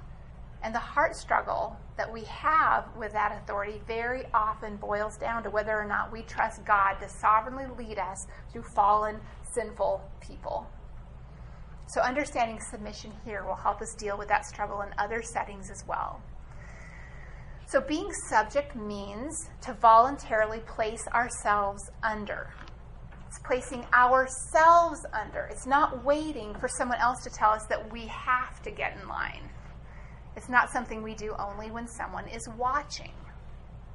[0.64, 5.50] And the heart struggle that we have with that authority very often boils down to
[5.50, 9.20] whether or not we trust God to sovereignly lead us through fallen
[9.54, 10.68] sinful people.
[11.88, 15.84] So, understanding submission here will help us deal with that struggle in other settings as
[15.88, 16.22] well.
[17.68, 22.54] So, being subject means to voluntarily place ourselves under.
[23.28, 25.48] It's placing ourselves under.
[25.52, 29.08] It's not waiting for someone else to tell us that we have to get in
[29.08, 29.50] line.
[30.36, 33.14] It's not something we do only when someone is watching.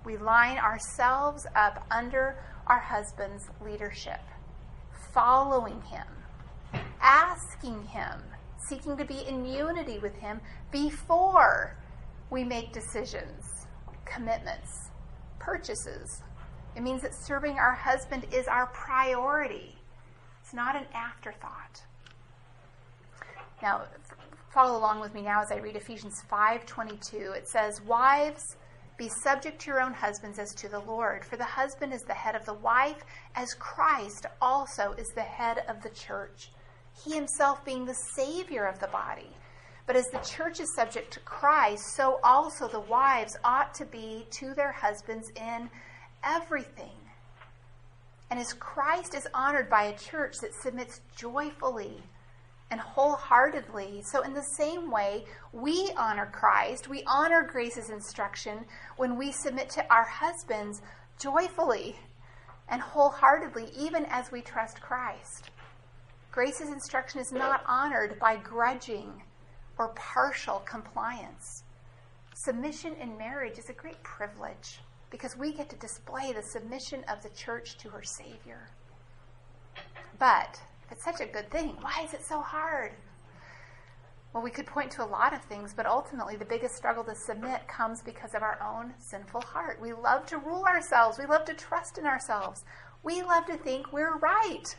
[0.05, 4.21] We line ourselves up under our husband's leadership
[5.17, 6.07] following him,
[7.01, 8.21] asking him,
[8.69, 10.41] seeking to be in unity with Him
[10.71, 11.77] before
[12.31, 13.67] we make decisions,
[14.05, 14.91] commitments,
[15.39, 16.23] purchases.
[16.75, 19.77] It means that serving our husband is our priority.
[20.43, 21.83] It's not an afterthought.
[23.63, 23.85] Now,
[24.53, 27.33] follow along with me now as I read Ephesians 5:22.
[27.33, 28.57] It says, "Wives,
[28.97, 32.15] be subject to your own husbands as to the Lord, for the husband is the
[32.15, 36.51] head of the wife, as Christ also is the head of the church,
[37.05, 39.37] he himself being the savior of the body."
[39.87, 44.27] But as the church is subject to Christ, so also the wives ought to be
[44.33, 45.71] to their husbands in
[46.25, 46.99] everything.
[48.29, 52.03] And as Christ is honored by a church that submits joyfully
[52.71, 54.03] and wholeheartedly.
[54.03, 58.65] So, in the same way, we honor Christ, we honor Grace's instruction
[58.97, 60.83] when we submit to our husbands
[61.19, 61.97] joyfully
[62.69, 65.51] and wholeheartedly, even as we trust Christ.
[66.33, 69.23] Grace's instruction is not honored by grudging
[69.79, 71.63] or partial compliance.
[72.35, 77.23] Submission in marriage is a great privilege because we get to display the submission of
[77.23, 78.69] the church to her Savior.
[80.19, 80.61] But
[80.91, 81.77] it's such a good thing.
[81.81, 82.93] Why is it so hard?
[84.33, 87.15] Well, we could point to a lot of things, but ultimately the biggest struggle to
[87.15, 89.81] submit comes because of our own sinful heart.
[89.81, 92.65] We love to rule ourselves, we love to trust in ourselves,
[93.03, 94.77] we love to think we're right.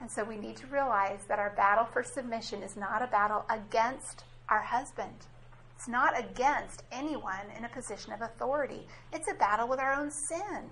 [0.00, 3.44] And so we need to realize that our battle for submission is not a battle
[3.50, 5.26] against our husband.
[5.74, 8.86] It's not against anyone in a position of authority.
[9.12, 10.70] It's a battle with our own sin.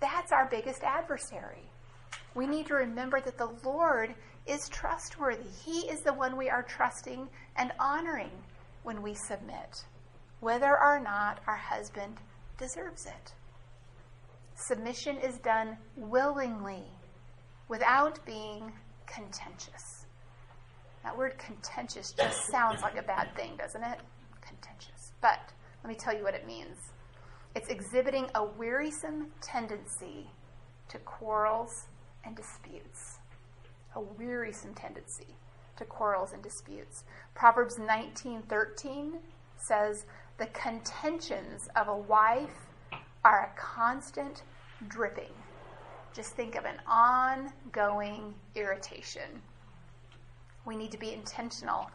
[0.00, 1.71] That's our biggest adversary
[2.34, 4.14] we need to remember that the Lord
[4.46, 5.48] is trustworthy.
[5.64, 8.30] He is the one we are trusting and honoring
[8.82, 9.84] when we submit,
[10.40, 12.16] whether or not our husband
[12.58, 13.34] deserves it.
[14.54, 16.84] Submission is done willingly
[17.68, 18.72] without being
[19.06, 20.06] contentious.
[21.02, 23.98] That word contentious just sounds like a bad thing, doesn't it?
[24.40, 25.12] Contentious.
[25.20, 25.40] But
[25.82, 26.76] let me tell you what it means
[27.54, 30.30] it's exhibiting a wearisome tendency
[30.88, 31.86] to quarrels
[32.24, 33.18] and disputes,
[33.94, 35.36] a wearisome tendency
[35.76, 37.04] to quarrels and disputes.
[37.34, 39.20] Proverbs 19:13
[39.56, 40.06] says,
[40.36, 42.66] "The contentions of a wife
[43.24, 44.42] are a constant
[44.88, 45.34] dripping."
[46.12, 49.42] Just think of an ongoing irritation.
[50.64, 51.90] We need to be intentional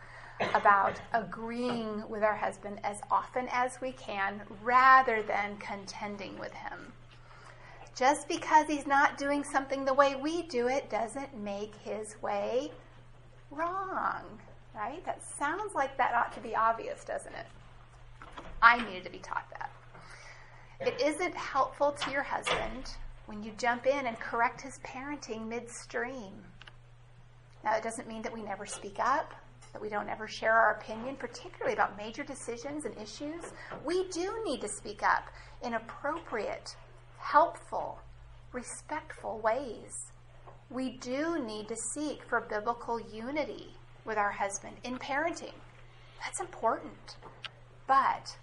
[0.53, 6.93] about agreeing with our husband as often as we can rather than contending with him.
[7.97, 12.71] Just because he's not doing something the way we do it doesn't make his way
[13.49, 14.21] wrong,
[14.75, 15.03] right?
[15.03, 17.47] That sounds like that ought to be obvious, doesn't it?
[18.61, 19.71] I needed to be taught that.
[20.79, 22.91] It isn't helpful to your husband
[23.25, 26.33] when you jump in and correct his parenting midstream.
[27.63, 29.33] Now, it doesn't mean that we never speak up,
[29.73, 33.53] that we don't ever share our opinion, particularly about major decisions and issues.
[33.83, 35.23] We do need to speak up
[35.63, 36.75] in appropriate
[37.17, 37.99] helpful,
[38.51, 40.11] respectful ways.
[40.69, 45.53] We do need to seek for biblical unity with our husband in parenting.
[46.23, 47.17] That's important.
[47.87, 48.35] But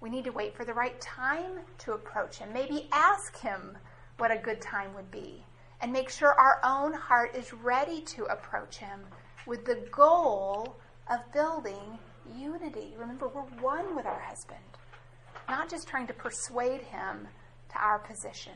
[0.00, 2.52] we need to wait for the right time to approach him.
[2.52, 3.76] Maybe ask him
[4.18, 5.44] what a good time would be.
[5.80, 9.00] And make sure our own heart is ready to approach him
[9.46, 10.76] with the goal
[11.10, 11.98] of building
[12.34, 12.94] unity.
[12.98, 14.58] Remember, we're one with our husband,
[15.48, 17.28] not just trying to persuade him
[17.80, 18.52] our position.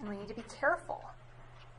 [0.00, 1.02] And we need to be careful.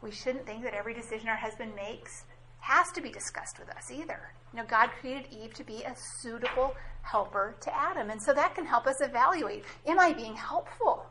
[0.01, 2.25] We shouldn't think that every decision our husband makes
[2.59, 4.31] has to be discussed with us either.
[4.53, 8.09] You know, God created Eve to be a suitable helper to Adam.
[8.09, 11.05] And so that can help us evaluate am I being helpful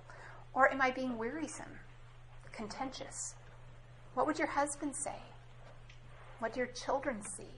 [0.54, 1.78] or am I being wearisome,
[2.52, 3.34] contentious?
[4.14, 5.16] What would your husband say?
[6.38, 7.52] What do your children see?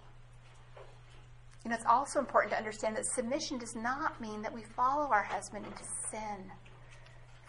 [1.65, 5.11] You know, it's also important to understand that submission does not mean that we follow
[5.11, 6.53] our husband into sin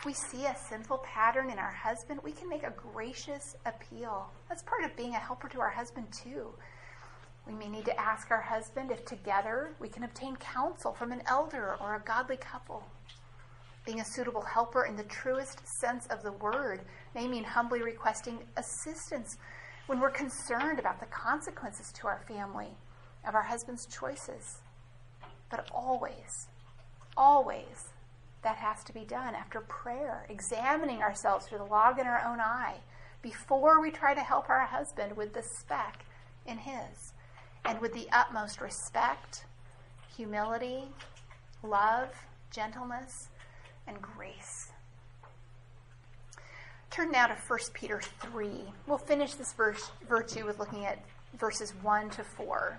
[0.04, 4.30] we see a sinful pattern in our husband, we can make a gracious appeal.
[4.50, 6.54] That's part of being a helper to our husband, too.
[7.48, 11.22] We may need to ask our husband if together we can obtain counsel from an
[11.28, 12.84] elder or a godly couple.
[13.86, 16.82] Being a suitable helper in the truest sense of the word
[17.14, 19.38] may mean humbly requesting assistance
[19.86, 22.70] when we're concerned about the consequences to our family
[23.28, 24.62] of our husband's choices.
[25.52, 26.48] But always,
[27.16, 27.94] always
[28.46, 32.40] that has to be done after prayer, examining ourselves through the log in our own
[32.40, 32.76] eye
[33.24, 36.06] before we try to help our husband with the speck
[36.46, 37.14] in his.
[37.66, 39.46] And with the utmost respect,
[40.16, 40.84] humility,
[41.64, 42.10] love,
[42.52, 43.30] gentleness,
[43.88, 44.72] and grace.
[46.92, 48.00] Turn now to 1 Peter
[48.32, 48.48] 3.
[48.86, 51.04] We'll finish this verse, virtue with looking at
[51.40, 52.78] verses 1 to 4.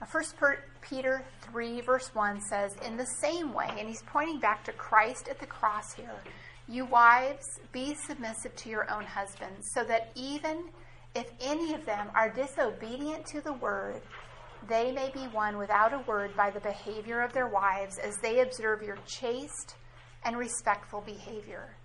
[0.00, 0.36] Uh, First
[0.80, 5.28] Peter 3, verse 1 says, In the same way, and he's pointing back to Christ
[5.28, 6.22] at the cross here,
[6.68, 10.64] you wives, be submissive to your own husbands, so that even
[11.14, 14.02] if any of them are disobedient to the word,
[14.68, 18.40] they may be won without a word by the behavior of their wives as they
[18.40, 19.76] observe your chaste
[20.24, 21.77] and respectful behavior.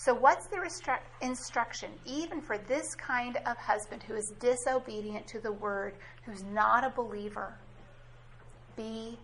[0.00, 5.40] So, what's the restru- instruction, even for this kind of husband who is disobedient to
[5.40, 5.94] the word,
[6.24, 7.58] who's not a believer?
[8.76, 9.18] Be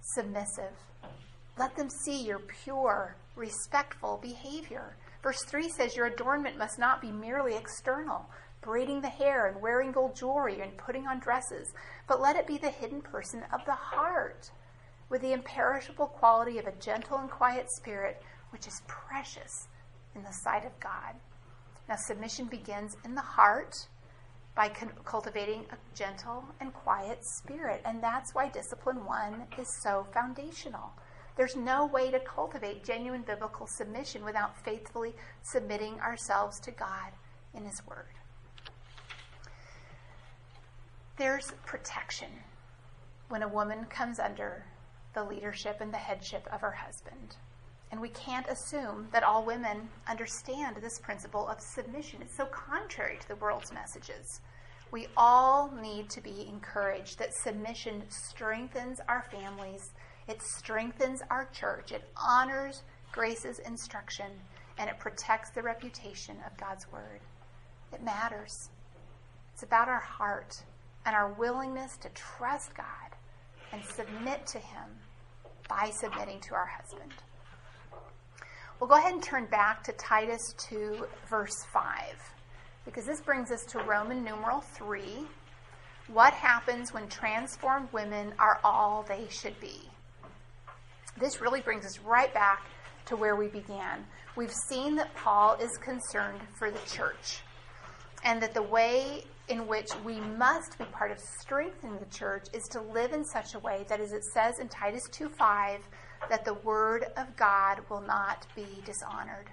[0.00, 0.70] submissive.
[1.58, 4.96] Let them see your pure, respectful behavior.
[5.20, 9.90] Verse 3 says, Your adornment must not be merely external, braiding the hair and wearing
[9.90, 11.74] gold jewelry and putting on dresses,
[12.06, 14.48] but let it be the hidden person of the heart,
[15.08, 19.66] with the imperishable quality of a gentle and quiet spirit, which is precious
[20.20, 21.14] in the sight of God.
[21.88, 23.74] Now, submission begins in the heart
[24.54, 24.68] by
[25.04, 27.80] cultivating a gentle and quiet spirit.
[27.86, 30.92] And that's why discipline one is so foundational.
[31.36, 37.12] There's no way to cultivate genuine biblical submission without faithfully submitting ourselves to God
[37.54, 38.12] in His Word.
[41.16, 42.28] There's protection
[43.28, 44.66] when a woman comes under
[45.14, 47.36] the leadership and the headship of her husband.
[47.90, 52.22] And we can't assume that all women understand this principle of submission.
[52.22, 54.40] It's so contrary to the world's messages.
[54.92, 59.92] We all need to be encouraged that submission strengthens our families,
[60.28, 62.82] it strengthens our church, it honors
[63.12, 64.30] Grace's instruction,
[64.78, 67.20] and it protects the reputation of God's Word.
[67.92, 68.70] It matters.
[69.52, 70.62] It's about our heart
[71.04, 72.86] and our willingness to trust God
[73.72, 74.88] and submit to Him
[75.68, 77.12] by submitting to our husband.
[78.80, 81.84] We'll go ahead and turn back to Titus 2, verse 5,
[82.86, 85.26] because this brings us to Roman numeral 3.
[86.08, 89.82] What happens when transformed women are all they should be?
[91.20, 92.68] This really brings us right back
[93.04, 94.06] to where we began.
[94.34, 97.42] We've seen that Paul is concerned for the church
[98.24, 102.62] and that the way in which we must be part of strengthening the church is
[102.70, 105.80] to live in such a way that, as it says in Titus 2 5,
[106.28, 109.50] that the word of God will not be dishonored.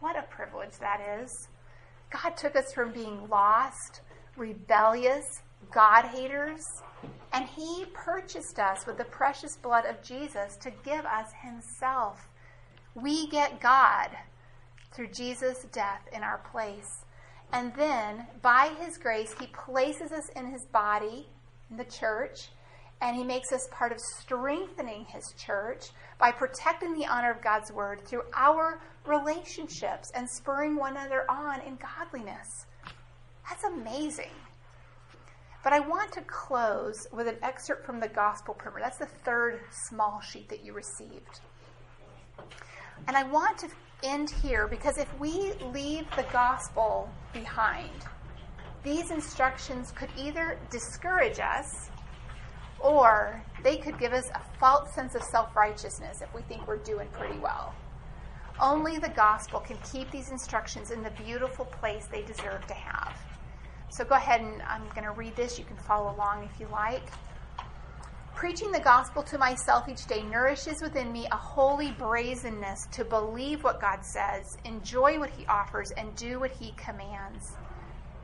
[0.00, 1.48] What a privilege that is.
[2.10, 4.02] God took us from being lost,
[4.36, 6.64] rebellious, God haters,
[7.32, 12.28] and He purchased us with the precious blood of Jesus to give us Himself.
[12.94, 14.10] We get God
[14.92, 17.04] through Jesus' death in our place.
[17.52, 21.28] And then, by His grace, He places us in His body,
[21.70, 22.48] in the church,
[23.00, 25.86] and he makes us part of strengthening his church
[26.18, 31.60] by protecting the honor of God's word through our relationships and spurring one another on
[31.62, 32.66] in godliness.
[33.48, 34.32] That's amazing.
[35.62, 38.80] But I want to close with an excerpt from the Gospel Primer.
[38.80, 41.40] That's the third small sheet that you received.
[43.06, 43.68] And I want to
[44.02, 47.90] end here because if we leave the gospel behind,
[48.82, 51.88] these instructions could either discourage us
[52.84, 56.76] or they could give us a false sense of self righteousness if we think we're
[56.76, 57.74] doing pretty well.
[58.60, 63.18] Only the gospel can keep these instructions in the beautiful place they deserve to have.
[63.88, 65.58] So go ahead and I'm going to read this.
[65.58, 67.02] You can follow along if you like.
[68.34, 73.64] Preaching the gospel to myself each day nourishes within me a holy brazenness to believe
[73.64, 77.52] what God says, enjoy what He offers, and do what He commands.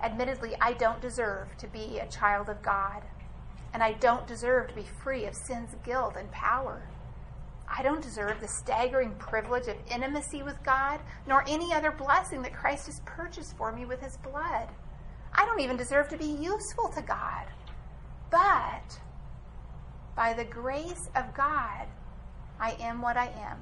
[0.02, 3.02] Admittedly, I don't deserve to be a child of God
[3.72, 6.82] and I don't deserve to be free of sin's guilt and power.
[7.68, 12.54] I don't deserve the staggering privilege of intimacy with God, nor any other blessing that
[12.54, 14.68] Christ has purchased for me with his blood.
[15.32, 17.46] I don't even deserve to be useful to God.
[18.30, 19.00] But
[20.16, 21.86] by the grace of God,
[22.58, 23.58] I am what I am,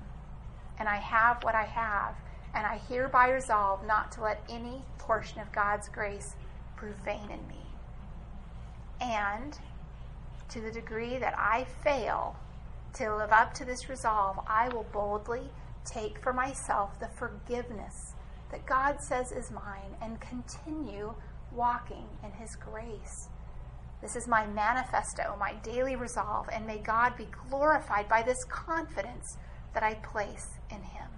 [0.78, 2.14] and I have what I have,
[2.54, 6.34] and I hereby resolve not to let any portion of God's grace
[6.76, 7.66] prove vain in me.
[9.00, 9.58] And
[10.50, 12.36] to the degree that I fail
[12.94, 15.50] to live up to this resolve, I will boldly
[15.84, 18.14] take for myself the forgiveness
[18.50, 21.14] that God says is mine and continue
[21.52, 23.28] walking in His grace.
[24.00, 29.36] This is my manifesto, my daily resolve, and may God be glorified by this confidence
[29.74, 31.08] that I place in Him.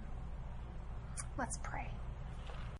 [1.37, 1.89] Let's pray.